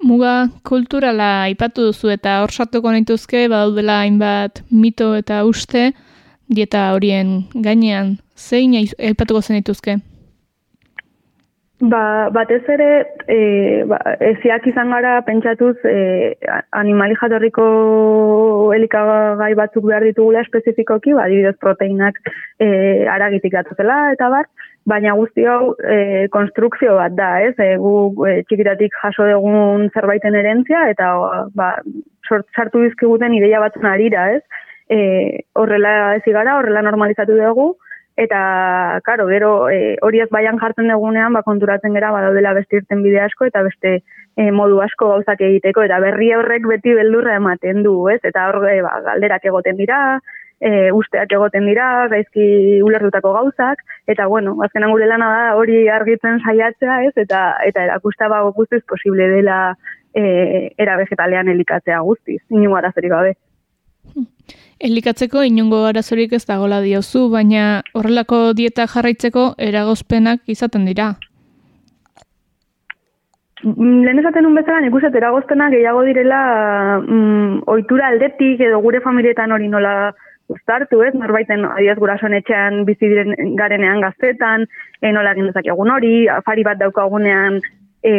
[0.01, 5.91] Muga kulturala aipatu duzu eta hor sartuko nituzke, badaudela hainbat mito eta uste,
[6.49, 9.99] dieta horien gainean, zein aipatuko zen dituzke?
[11.81, 12.89] Ba, batez ere,
[13.25, 13.37] e,
[13.89, 16.35] ba, eziak izan gara pentsatuz e,
[16.77, 17.65] animali jatorriko
[18.75, 22.21] elikagai batzuk behar ditugula espezifikoki, ba, dibidez proteinak
[22.61, 22.67] e,
[23.09, 24.45] aragitik datuzela eta bar,
[24.85, 27.55] baina guzti hau e, konstrukzio bat da, ez?
[27.57, 27.95] E, gu
[28.29, 31.15] e, txikitatik jaso dugun zerbaiten erentzia eta
[31.57, 31.73] ba,
[32.29, 34.43] sartu dizkiguten ideia batzun arira, ez?
[34.85, 35.01] E,
[35.57, 37.71] horrela ezigara, horrela normalizatu dugu,
[38.21, 43.01] eta karo, gero e, hori ez baian jartzen dugunean, ba, konturatzen gera, badaudela beste irten
[43.01, 47.81] bide asko, eta beste e, modu asko gauzak egiteko, eta berri horrek beti beldurra ematen
[47.87, 48.19] du, ez?
[48.27, 50.01] Eta hor, e, ba, galderak egoten dira,
[50.61, 52.45] e, usteak egoten dira, gaizki
[52.85, 53.81] ulertutako gauzak,
[54.13, 57.15] eta bueno, azkenan gure lana da hori argitzen saiatzea, ez?
[57.25, 59.61] Eta, eta erakusta ba, guztiz posible dela
[60.13, 63.33] e, era vegetalean elikatzea guztiz, inu arazorik gabe.
[64.81, 71.11] Elikatzeko inungo arazorik ez dagola diozu, baina horrelako dieta jarraitzeko eragozpenak izaten dira.
[73.63, 76.41] Mm, lehen esaten un bezala, nik uste eragozpenak gehiago direla
[76.97, 79.93] mm, ohitura aldetik edo gure familietan hori nola
[80.49, 81.13] uztartu, ez?
[81.13, 84.65] Norbaiten adiaz gurasoen etxean bizi diren garenean gaztetan,
[85.01, 87.61] e, nola egin egun hori, afari bat daukagunean
[88.03, 88.13] e,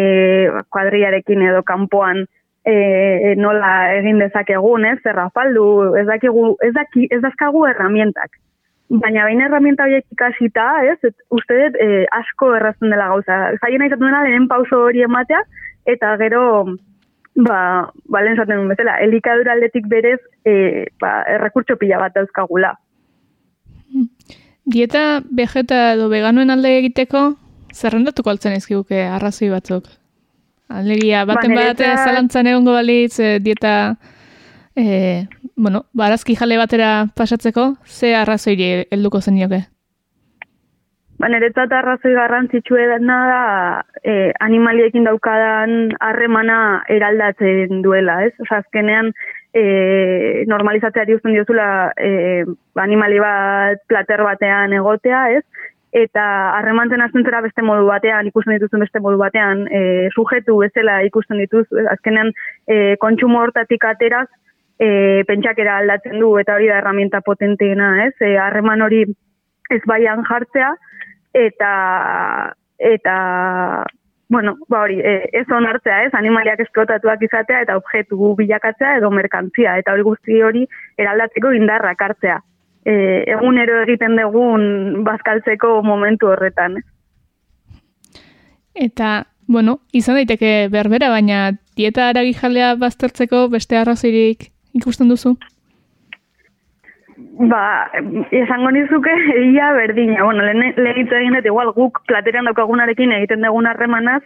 [0.70, 2.24] kuadriarekin edo kanpoan
[2.64, 5.66] e, nola egin dezakegun, ez, zerrafaldu,
[5.98, 8.38] ez dakigu, ez daki, ez dazkagu herramientak.
[8.92, 13.38] Baina bain herramienta horiek ikasita, ez, et, uste dut e, asko errazten dela gauza.
[13.60, 15.40] Zaien nahi dena lehen pauso hori ematea,
[15.88, 16.42] eta gero,
[17.34, 17.58] ba,
[18.12, 22.76] ba lehen zaten bezala, elikadura aldetik berez, e, ba, errekurtso pila bat dauzkagula.
[24.72, 27.32] Dieta vegeta edo veganoen alde egiteko,
[27.72, 29.88] zerrendatuko altzen ezkiguke arrazoi batzuk?
[30.72, 33.96] Alegia, baten ba, bat zalantzan egongo balitz e, dieta,
[34.76, 39.60] e, bueno, barazki jale batera pasatzeko, ze arrazoiri helduko zen nioke?
[41.20, 43.42] Ba, niretzat arrazoi garrantzitsu edena da
[44.02, 46.56] e, animaliekin daukadan harremana
[46.90, 48.32] eraldatzen duela, ez?
[48.42, 49.12] Osa, azkenean,
[49.54, 52.42] e, normalizatzea diuzten diozula e,
[52.80, 55.68] animali bat plater batean egotea, ez?
[55.92, 56.24] Eta
[56.56, 61.42] harremantzen hasten zera beste modu batean, ikusten dituzun beste modu batean, e, sujetu bezala ikusten
[61.44, 62.32] dituz, azkenean
[62.66, 64.28] e, kontsumo hortatik ateraz,
[64.80, 68.14] e, pentsakera aldatzen du eta hori da herramienta potenteena, ez?
[68.20, 69.04] E, harreman hori
[69.72, 70.72] ez baian jartzea
[71.36, 71.72] eta
[72.82, 73.16] eta
[74.32, 79.74] bueno, ba hori, e, ez onartzea, ez, animaliak esplotatuak izatea eta objektu bilakatzea edo merkantzia,
[79.82, 80.64] eta hori guzti hori
[80.96, 82.38] eraldatzeko indarrak hartzea.
[82.84, 82.94] E,
[83.30, 86.80] egunero egiten dugun bazkaltzeko momentu horretan.
[88.74, 95.36] Eta, bueno, izan daiteke berbera, baina dieta aragi jalea baztertzeko beste arrazoirik ikusten duzu?
[97.32, 97.88] Ba,
[98.30, 99.12] esango nizuke,
[99.54, 100.24] ia berdina.
[100.24, 104.20] Bueno, lehen hitz egin dut, igual guk plateran daukagunarekin egiten dugun harremanaz,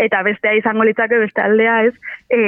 [0.00, 1.92] eta bestea izango litzake beste aldea ez,
[2.32, 2.40] e,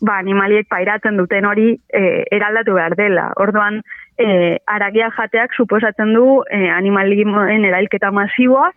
[0.00, 2.02] ba, animaliek pairatzen duten hori e,
[2.32, 3.30] eraldatu behar dela.
[3.40, 3.82] Orduan,
[4.16, 8.70] e, aragia jateak suposatzen du e, animalien erailketa masiboa,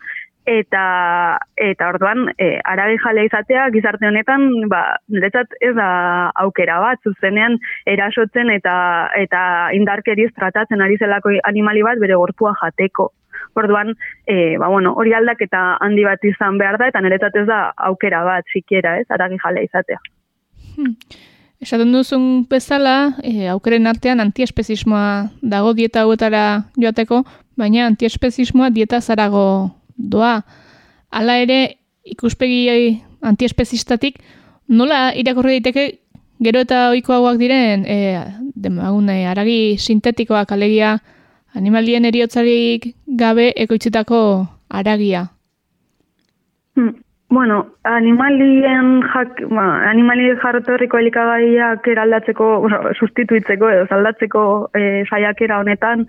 [0.46, 7.00] eta eta orduan e, arabi jale izatea gizarte honetan ba niretzat ez da aukera bat.
[7.04, 8.76] Zuzenean erasotzen eta
[9.18, 13.12] eta indarkeriz tratatzen ari zelako animali bat bere gorpua jateko.
[13.56, 13.94] Orduan
[14.28, 18.24] e, ba bueno hori aldaketa handi bat izan behar da eta niretzat ez da aukera
[18.24, 20.02] bat sikiera ez arabi jale izatea.
[20.76, 20.98] Hmm.
[21.64, 27.22] Esaten duzun bezala, e, aukeren artean antiespezismoa dago dieta hauetara joateko,
[27.56, 30.42] baina antiespezismoa dieta zarago doa.
[31.12, 31.60] Hala ere,
[32.04, 34.20] ikuspegi antiespekistatik,
[34.70, 35.86] nola irakurri daiteke
[36.44, 37.98] gero eta ohikoagoak diren e,
[38.56, 40.98] demagun, e, aragi sintetikoak alegia
[41.56, 44.20] animalien eriotzarik gabe ekoitzitako
[44.70, 45.28] aragia?
[46.76, 47.00] Hmm.
[47.34, 54.44] Bueno, animalien jak, ba, animali jarrotorriko elikagaiak eraldatzeko, bueno, sustituitzeko edo zaldatzeko
[54.78, 56.06] e, saiakera honetan,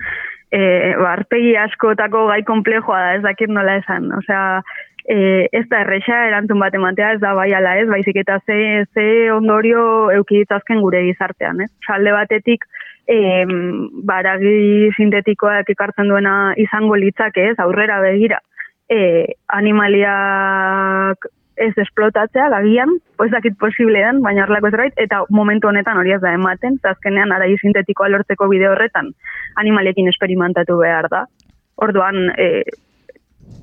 [0.55, 4.11] e, barpegi askotako gai komplejoa da, ez dakit nola esan.
[4.19, 4.63] Osea,
[5.05, 5.17] e,
[5.53, 8.59] ez da erresa erantun bat ematea, ez da bai ala ez, baizik eta ze,
[8.95, 9.85] ze ondorio
[10.15, 11.71] eukiditzazken gure gizartean, ez?
[11.87, 12.67] Salde batetik,
[13.11, 13.45] e,
[14.11, 17.57] baragi sintetikoak ekartzen duena izango litzake, ez?
[17.59, 18.41] Aurrera begira,
[18.89, 19.01] e,
[19.61, 26.13] animaliak ez esplotatzea, gagian, pues dakit posible den, baina horrelako ez eta momentu honetan hori
[26.13, 29.13] ez da ematen, eta azkenean arai sintetikoa lortzeko bideo horretan
[29.57, 31.25] animalekin esperimentatu behar da.
[31.77, 32.63] Orduan, e,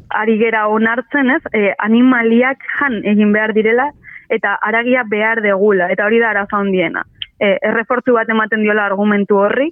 [0.10, 3.90] ari gera onartzen ez, e, animaliak jan egin behar direla,
[4.30, 7.04] eta aragia behar degula, eta hori da arazo handiena.
[7.40, 9.72] E, errefortzu bat ematen diola argumentu horri,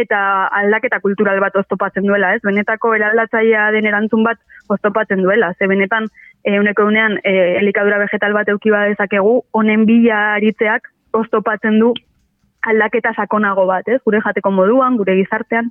[0.00, 0.20] eta
[0.60, 2.42] aldaketa kultural bat oztopatzen duela, ez?
[2.44, 4.38] Benetako eraldatzaia den erantzun bat
[4.68, 6.08] oztopatzen duela, ze benetan
[6.44, 11.94] e, uneko unean e, elikadura vegetal bat euki dezakegu, honen bila aritzeak oztopatzen du
[12.62, 14.00] aldaketa sakonago bat, ez?
[14.04, 15.70] Gure jateko moduan, gure gizartean,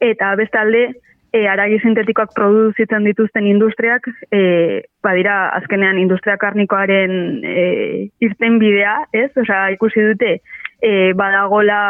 [0.00, 0.84] eta beste alde,
[1.32, 9.30] e, aragi sintetikoak produzitzen dituzten industriak, e, badira azkenean industria karnikoaren e, irten bidea, ez?
[9.36, 10.38] Osa, ikusi dute,
[10.80, 11.80] e, badagola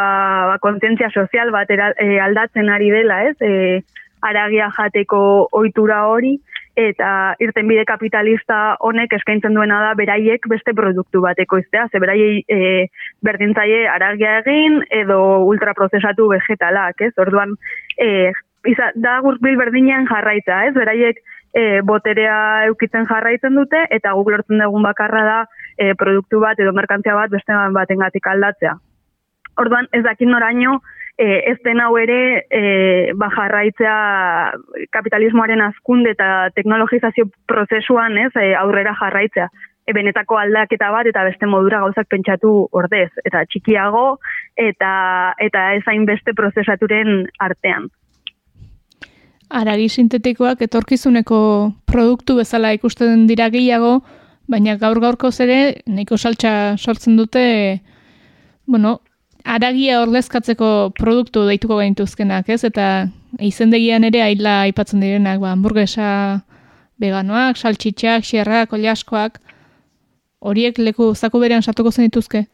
[0.53, 3.37] ba, kontentzia sozial bat e, aldatzen ari dela, ez?
[3.41, 3.83] E,
[4.23, 5.21] aragia jateko
[5.55, 6.39] ohitura hori,
[6.79, 12.59] eta irtenbide kapitalista honek eskaintzen duena da beraiek beste produktu bat ekoiztea, ze beraiei e,
[13.27, 15.19] berdintzaile aragia egin edo
[15.51, 17.13] ultraprozesatu vegetalak, ez?
[17.19, 17.57] Orduan,
[17.99, 18.31] e,
[18.71, 20.75] iza, da gurbil berdinean jarraitza, ez?
[20.79, 21.19] Beraiek
[21.55, 22.39] e, boterea
[22.71, 25.39] eukitzen jarraitzen dute eta guk lortzen dugun bakarra da
[25.79, 28.75] e, produktu bat edo merkantzia bat beste batengatik aldatzea.
[29.59, 30.79] Orduan, ez dakin noraino,
[31.19, 32.63] e, ez den hau ere e,
[33.19, 33.97] bajarraitzea
[34.95, 39.49] kapitalismoaren azkunde eta teknologizazio prozesuan ez, e, aurrera jarraitzea.
[39.89, 43.11] E, benetako aldaketa bat eta beste modura gauzak pentsatu ordez.
[43.25, 44.19] Eta txikiago
[44.69, 44.93] eta,
[45.43, 47.89] eta ezain beste prozesaturen artean.
[49.49, 51.39] Aragi sintetikoak etorkizuneko
[51.89, 54.03] produktu bezala ikusten dira gehiago,
[54.49, 57.45] baina gaur gaurko zere, nahiko saltza sortzen dute,
[58.67, 58.99] bueno,
[59.45, 62.63] aragia ordezkatzeko produktu deituko gaintuzkenak, ez?
[62.65, 63.09] Eta
[63.45, 66.11] izendegian ere aila aipatzen direnak, ba, hamburguesa
[67.01, 69.39] veganoak, saltxitxak, xerrak, oliaskoak,
[70.41, 72.47] horiek leku zaku berean sartuko zen dituzke?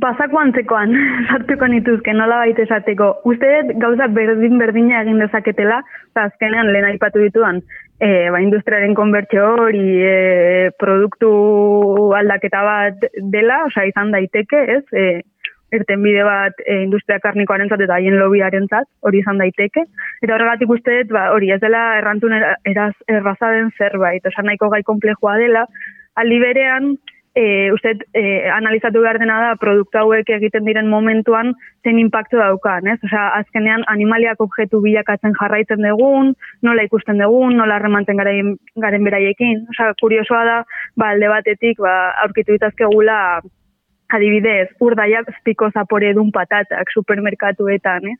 [0.00, 0.94] Bazako antzekoan
[1.28, 3.10] sartuko nituzke, nola baita esateko.
[3.28, 3.50] Uste
[3.82, 7.60] gauza berdin berdina egin dezaketela, eta azkenean lehen aipatu dituan,
[8.00, 11.30] e, ba, industriaren konbertio hori e, produktu
[12.16, 14.84] aldaketa bat dela, osea izan daiteke, ez?
[14.96, 15.20] E,
[15.76, 19.84] erten bide bat e, industria karnikoaren zat eta haien lobiaren zat, hori izan daiteke.
[20.24, 24.82] Eta horregatik uste dut, ba, hori ez dela errantun eraz, errazaden zerbait, osa nahiko gai
[24.88, 25.66] komplejua dela,
[26.18, 26.94] aldi berean,
[27.34, 31.52] e, uste, e, analizatu behar dena da produktu hauek egiten diren momentuan
[31.84, 32.98] zen impactu daukan, ez?
[33.06, 36.34] Osea, azkenean animaliak objektu bilakatzen jarraitzen dugun,
[36.66, 39.66] nola ikusten dugun, nola remanten garen, garen beraiekin.
[39.74, 40.58] Osea, kuriosoa da,
[40.96, 43.20] ba, alde batetik, ba, aurkitu ditazkegula
[44.10, 48.18] adibidez, urdaiak piko zapore dun patatak supermerkatuetan, ez?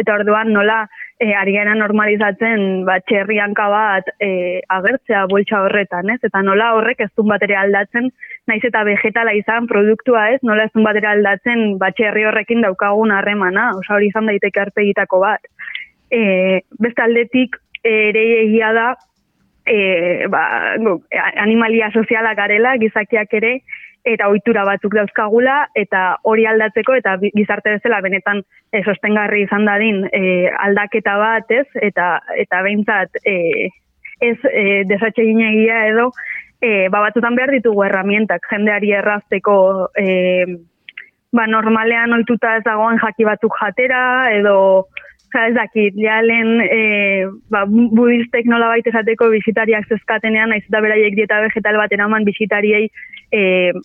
[0.00, 0.84] Eta orduan nola
[1.20, 6.20] e, ari gara normalizatzen ba, txerrianka bat e, agertzea boltsa horretan, ez?
[6.26, 8.08] Eta nola horrek ez dun batere aldatzen,
[8.48, 10.40] naiz eta vegetala izan produktua, ez?
[10.46, 15.20] Nola ez dun batere aldatzen ba, txerri horrekin daukagun harremana, osa hori izan daiteke arpegitako
[15.26, 15.44] bat.
[16.10, 16.22] E,
[16.80, 18.88] beste aldetik ere egia da
[19.66, 20.42] e, ba,
[21.44, 23.58] animalia sozialak garela, gizakiak ere,
[24.04, 28.42] eta ohitura batzuk dauzkagula eta hori aldatzeko eta gizarte bezala benetan
[28.72, 31.66] e, sostengarri izan dadin e, aldaketa bat, ez?
[31.74, 33.68] Eta eta beintzat e,
[34.20, 36.10] ez e, desatseginegia edo
[36.60, 39.56] e, ba batzutan behar ditugu herramientak jendeari errazteko
[39.96, 40.08] e,
[41.32, 44.02] ba normalean ohituta ez dagoen jaki batzuk jatera
[44.34, 44.56] edo
[45.30, 50.80] Ja, ez dakit, ja lehen e, ba, budistek nola baita esateko bisitariak zezkatenean, naiz eta
[50.82, 52.88] beraiek dieta vegetal bat eraman bisitariei
[53.30, 53.42] e,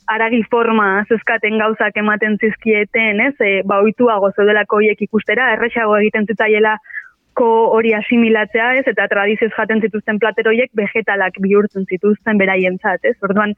[0.10, 3.36] aragi forma zezkaten gauzak ematen zizkieten, ez?
[3.46, 6.80] E, ba, oituago zeudelako hiek ikustera, errexago egiten zitzaiela
[7.38, 8.86] ko hori asimilatzea, ez?
[8.89, 13.16] Eta tradizioz jaten zituzten plateroiek vegetalak bihurtzen zituzten beraientzat, ez?
[13.28, 13.54] Orduan,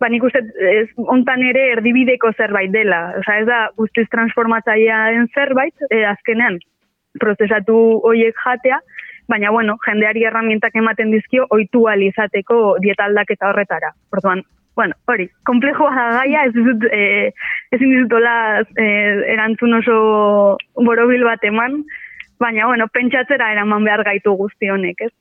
[0.00, 0.40] ba nik uste
[0.72, 3.02] ez, ontan ere erdibideko zerbait dela.
[3.20, 6.60] Osa ez da guztiz transformatzaia den zerbait, e, azkenean,
[7.18, 8.80] prozesatu hoiek jatea,
[9.28, 13.92] baina bueno, jendeari herramientak ematen dizkio ohitu izateko dieta aldaketa horretara.
[14.12, 14.42] Orduan,
[14.74, 17.32] bueno, hori, komplejoa da gaia, ez dut eh
[17.70, 21.82] ez dizutola eh, erantzun oso borobil bat eman,
[22.38, 25.12] baina bueno, pentsatzera eraman behar gaitu guzti honek, ez?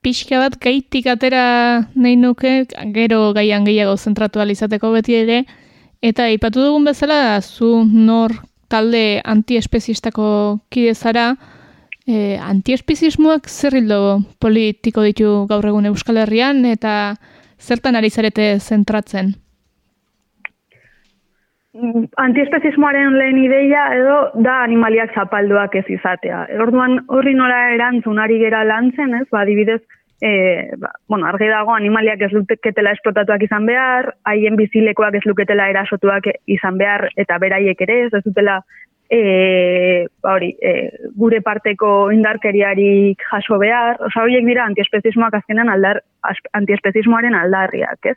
[0.00, 2.64] Pixka bat gaitik atera nahi nuke,
[2.94, 5.44] gero gaian gehiago zentratu izateko beti ere,
[6.00, 8.32] eta ipatu dugun bezala, zu nor
[8.68, 10.26] talde antiespeziestako
[10.70, 11.34] kide zara,
[12.06, 17.16] e, antiespezismoak zer hildo politiko ditu gaur egun Euskal Herrian eta
[17.58, 19.34] zertan ari zarete zentratzen?
[22.16, 26.46] Antiespezismoaren lehen ideia edo da animaliak zapalduak ez izatea.
[26.64, 29.26] Orduan horri nola erantzun ari gera lantzen, ez?
[29.30, 29.82] Ba, adibidez,
[30.20, 35.68] e, ba, bueno, argi dago animaliak ez luketela esplotatuak izan behar, haien bizilekoak ez luketela
[35.72, 38.60] erasotuak izan behar, eta beraiek ere, ez dutela
[39.10, 46.02] e, ba, hori, e, gure parteko indarkeriarik jaso behar, osa horiek dira antiespezismoak azkenan aldar,
[46.58, 48.16] antiespezismoaren aldarriak, ez?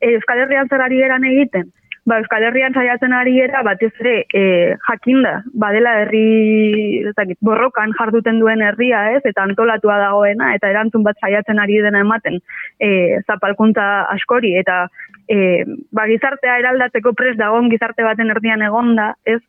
[0.00, 1.72] E, Euskal Herrian zer ari egiten,
[2.08, 4.42] ba, Euskal Herrian saiatzen ari era batez ere e,
[4.86, 5.34] jakinda,
[5.64, 11.60] badela herri ezakit, borrokan jarduten duen herria ez, eta antolatua dagoena, eta erantzun bat saiatzen
[11.60, 12.40] ari dena ematen
[12.80, 13.84] e, zapalkuntza
[14.16, 14.86] askori, eta
[15.28, 19.42] e, ba, gizartea eraldatzeko pres dagoen gizarte baten erdian egonda, ez,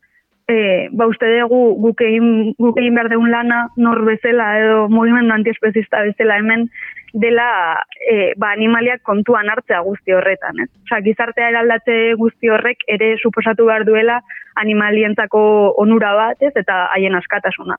[0.50, 5.34] e, ba uste dugu guk egin, guk egin behar deun lana nor bezala edo mugimendu
[5.36, 6.68] antiespezista bezala hemen
[7.12, 10.62] dela e, ba, animaliak kontuan hartzea guzti horretan.
[10.64, 10.68] Ez?
[10.86, 14.20] Osa, gizartea eraldatze guzti horrek ere suposatu behar duela
[14.60, 15.42] animalientzako
[15.82, 17.78] onura bat ez eta haien askatasuna.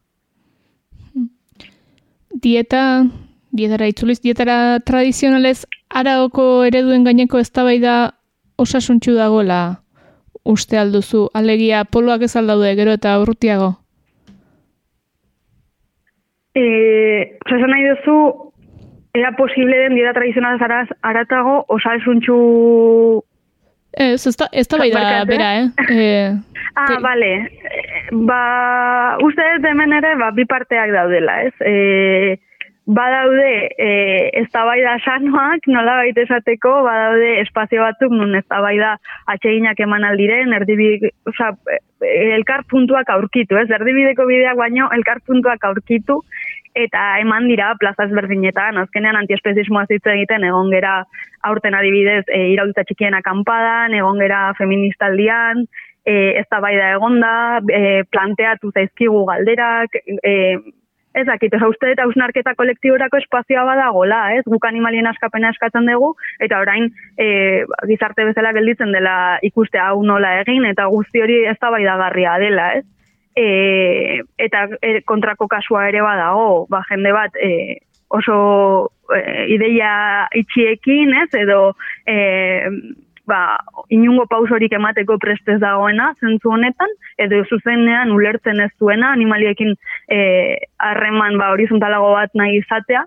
[2.42, 3.04] Dieta,
[3.52, 8.14] dietara itzuliz, dietara tradizionalez, araoko ereduen gaineko eztabaida
[8.62, 9.82] osasuntxu dagoela
[10.44, 13.76] uste alduzu, alegia poloak ez aldaude gero eta urrutiago?
[16.56, 16.64] E,
[17.46, 18.16] Osa, nahi duzu,
[19.14, 22.38] era posible den dieta tradizional zaraz aratago osalsuntxu...
[23.92, 25.68] Ez, ez da, ez da bai da, bera, eh?
[25.92, 26.32] eh
[26.76, 27.00] ah, te...
[27.04, 27.32] bale.
[28.12, 31.54] Ba, uste ez hemen ere, ba, bi parteak daudela, ez?
[31.60, 32.40] E,
[32.92, 33.90] badaude e,
[34.42, 38.78] ez da bai da sanoak, nola baita esateko, badaude espazio batzuk, nun ez da bai
[38.80, 38.96] da
[39.34, 41.52] atxeginak eman aldiren, erdibik, oza,
[42.02, 43.70] elkar puntuak aurkitu, ez?
[43.70, 46.22] Erdibideko bideak baino, elkar puntuak aurkitu,
[46.76, 51.02] eta eman dira plaza ezberdinetan, azkenean antiespezismoa zitza egiten, egon gera
[51.48, 55.66] aurten adibidez e, iraudita txikien akampadan, egon gera feministaldian,
[56.06, 57.34] e, ez da bai da egonda,
[57.70, 60.36] e, planteatu zaizkigu galderak, e,
[61.14, 66.14] ez dakit, ez uste eta ausnarketa kolektiborako espazioa badagola, ez, guk animalien askapena eskatzen dugu,
[66.40, 66.88] eta orain
[67.20, 71.84] e, gizarte bezala gelditzen dela ikuste hau nola egin, eta guzti hori ez da bai
[71.84, 72.86] dela, ez
[73.36, 77.80] e, eta e, kontrako kasua ere badago, ba, jende bat e,
[78.10, 79.22] oso e,
[79.56, 81.76] ideia itxiekin, ez, edo
[82.06, 82.70] e,
[83.28, 83.42] ba,
[83.94, 89.76] inungo pausorik emateko prestez dagoena, zentzu honetan, edo zuzenean ulertzen ez duena, animaliekin
[90.12, 90.20] e,
[90.80, 93.06] harreman ba, horizontalago bat nahi izatea,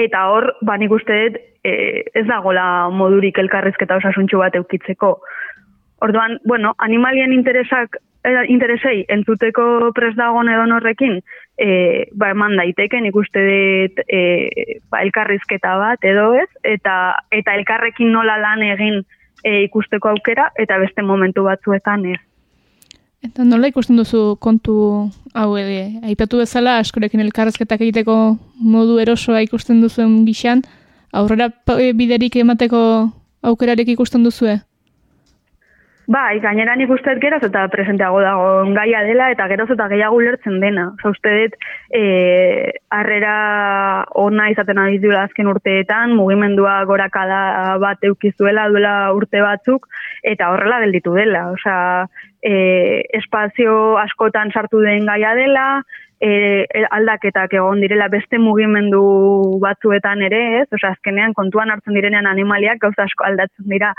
[0.00, 1.72] eta hor, ba, nik uste dut, e,
[2.16, 2.64] ez dagola
[2.94, 5.18] modurik elkarrizketa osasuntxu bat eukitzeko.
[6.00, 7.98] Orduan, bueno, animalien interesak
[8.48, 11.20] interesei entzuteko pres dagoen edo norrekin,
[11.56, 14.20] e, ba, eman daiteken ikuste dut e,
[14.90, 19.02] ba, elkarrizketa bat edo ez, eta, eta elkarrekin nola lan egin
[19.44, 22.20] e, ikusteko aukera eta beste momentu batzuetan ez.
[23.20, 24.74] Eta nola ikusten duzu kontu
[25.36, 26.00] hau ere?
[26.08, 28.16] Aipatu bezala, askorekin elkarrezketak egiteko
[28.56, 30.62] modu erosoa ikusten duzuen gixan,
[31.12, 31.50] aurrera
[31.96, 32.80] biderik emateko
[33.44, 34.60] aukerarik ikusten duzue?
[36.10, 40.16] Bai, gainera nik uste dut geroz eta presenteago dago gaia dela eta geroz eta gehiago
[40.18, 40.88] ulertzen dena.
[40.96, 41.54] Osa, uste dut,
[41.94, 42.02] e,
[42.98, 43.34] arrera
[44.18, 49.86] ona izaten ari duela azken urteetan, mugimendua gorakada bat eukizuela duela urte batzuk,
[50.26, 51.44] eta horrela gelditu dela.
[51.54, 52.08] Osea,
[52.42, 52.54] e,
[53.20, 55.66] espazio askotan sartu den gaia dela,
[56.18, 59.04] e, aldaketak egon direla beste mugimendu
[59.62, 60.66] batzuetan ere, ez?
[60.74, 63.94] Osea, azkenean kontuan hartzen direnean animaliak gauza asko aldatzen dira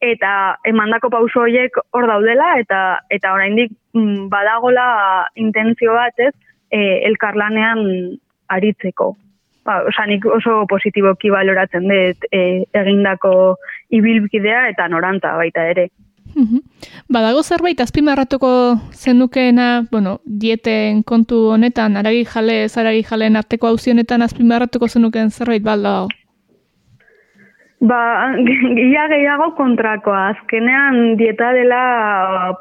[0.00, 2.80] eta emandako pauso horiek hor daudela eta
[3.10, 6.34] eta oraindik mm, badagola intentzio bat, ez?
[6.70, 7.84] E, elkarlanean
[8.48, 9.14] aritzeko.
[9.66, 13.32] Ba, osea, nik oso positiboki baloratzen dut e, egindako
[13.92, 15.90] ibilbidea eta norantza baita ere.
[17.10, 18.50] Badago zerbait azpimarratuko
[18.94, 25.30] zenukeena, bueno, dieten kontu honetan, aragi jale, ez aragi jaleen arteko hauzi honetan azpimarratuko zenuken
[25.30, 26.08] zerbait baldago.
[27.80, 28.36] Ba,
[28.92, 30.26] ia gehiago kontrakoa.
[30.34, 31.82] Azkenean dieta dela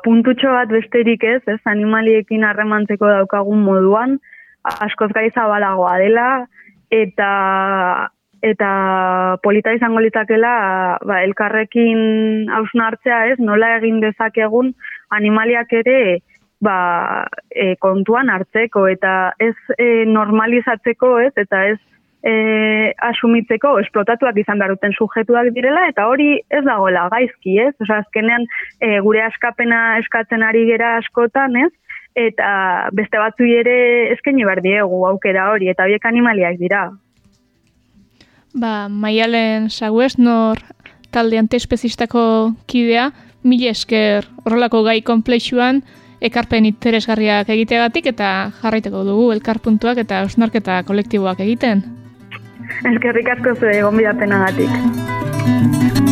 [0.06, 4.16] puntutxo bat besterik ez, ez animaliekin harremantzeko daukagun moduan,
[4.64, 6.30] askoz gai zabalagoa dela,
[6.90, 7.30] eta
[8.42, 8.70] eta
[9.44, 14.72] polita izango litakela ba, elkarrekin hausna hartzea ez, nola egin dezakegun
[15.12, 16.22] animaliak ere
[16.64, 21.80] ba, e, kontuan hartzeko eta ez e, normalizatzeko ez, eta ez
[22.24, 27.74] e, asumitzeko esplotatuak izan behar duten sujetuak direla eta hori ez dagoela gaizki, ez?
[27.82, 28.48] Osa, azkenean
[28.82, 31.72] e, gure askapena eskatzen ari gera askotan, ez?
[32.20, 33.78] Eta beste batzu ere
[34.16, 36.90] eskaini behar diegu aukera hori, eta horiek animaliak dira.
[38.60, 40.60] Ba, maialen saguez, nor
[41.14, 43.12] talde antiespezistako kidea,
[43.46, 45.84] mila esker horrelako gai konplexuan,
[46.20, 51.86] ekarpen interesgarriak egiteagatik eta jarraiteko dugu elkarpuntuak eta osnarketa kolektiboak egiten.
[52.94, 56.09] Eskerrik asko zure gonbidapenagatik.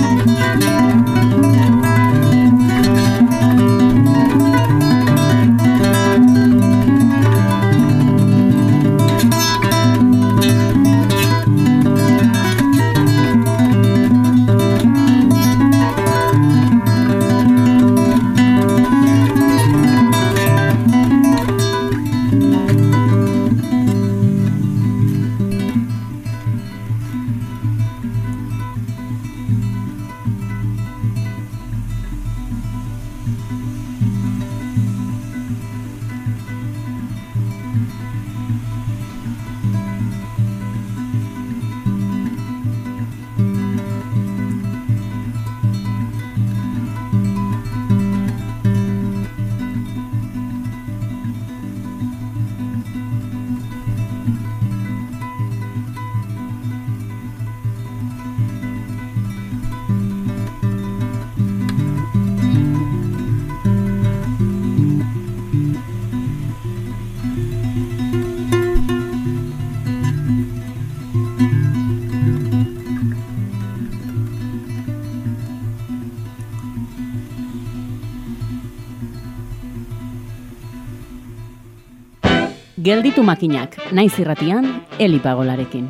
[82.87, 84.63] Gelditu makinak, naiz irratian,
[85.03, 85.89] elipagolarekin.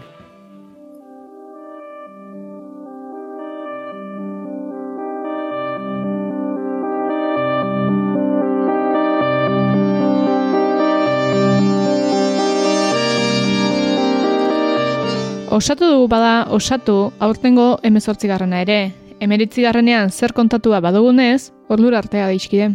[15.54, 18.80] Osatu dugu bada, osatu, aurtengo emezortzigarrena ere.
[19.22, 22.74] Emeritzigarrenean zer kontatua badugunez, orlur artea daizkide.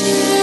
[0.00, 0.37] you.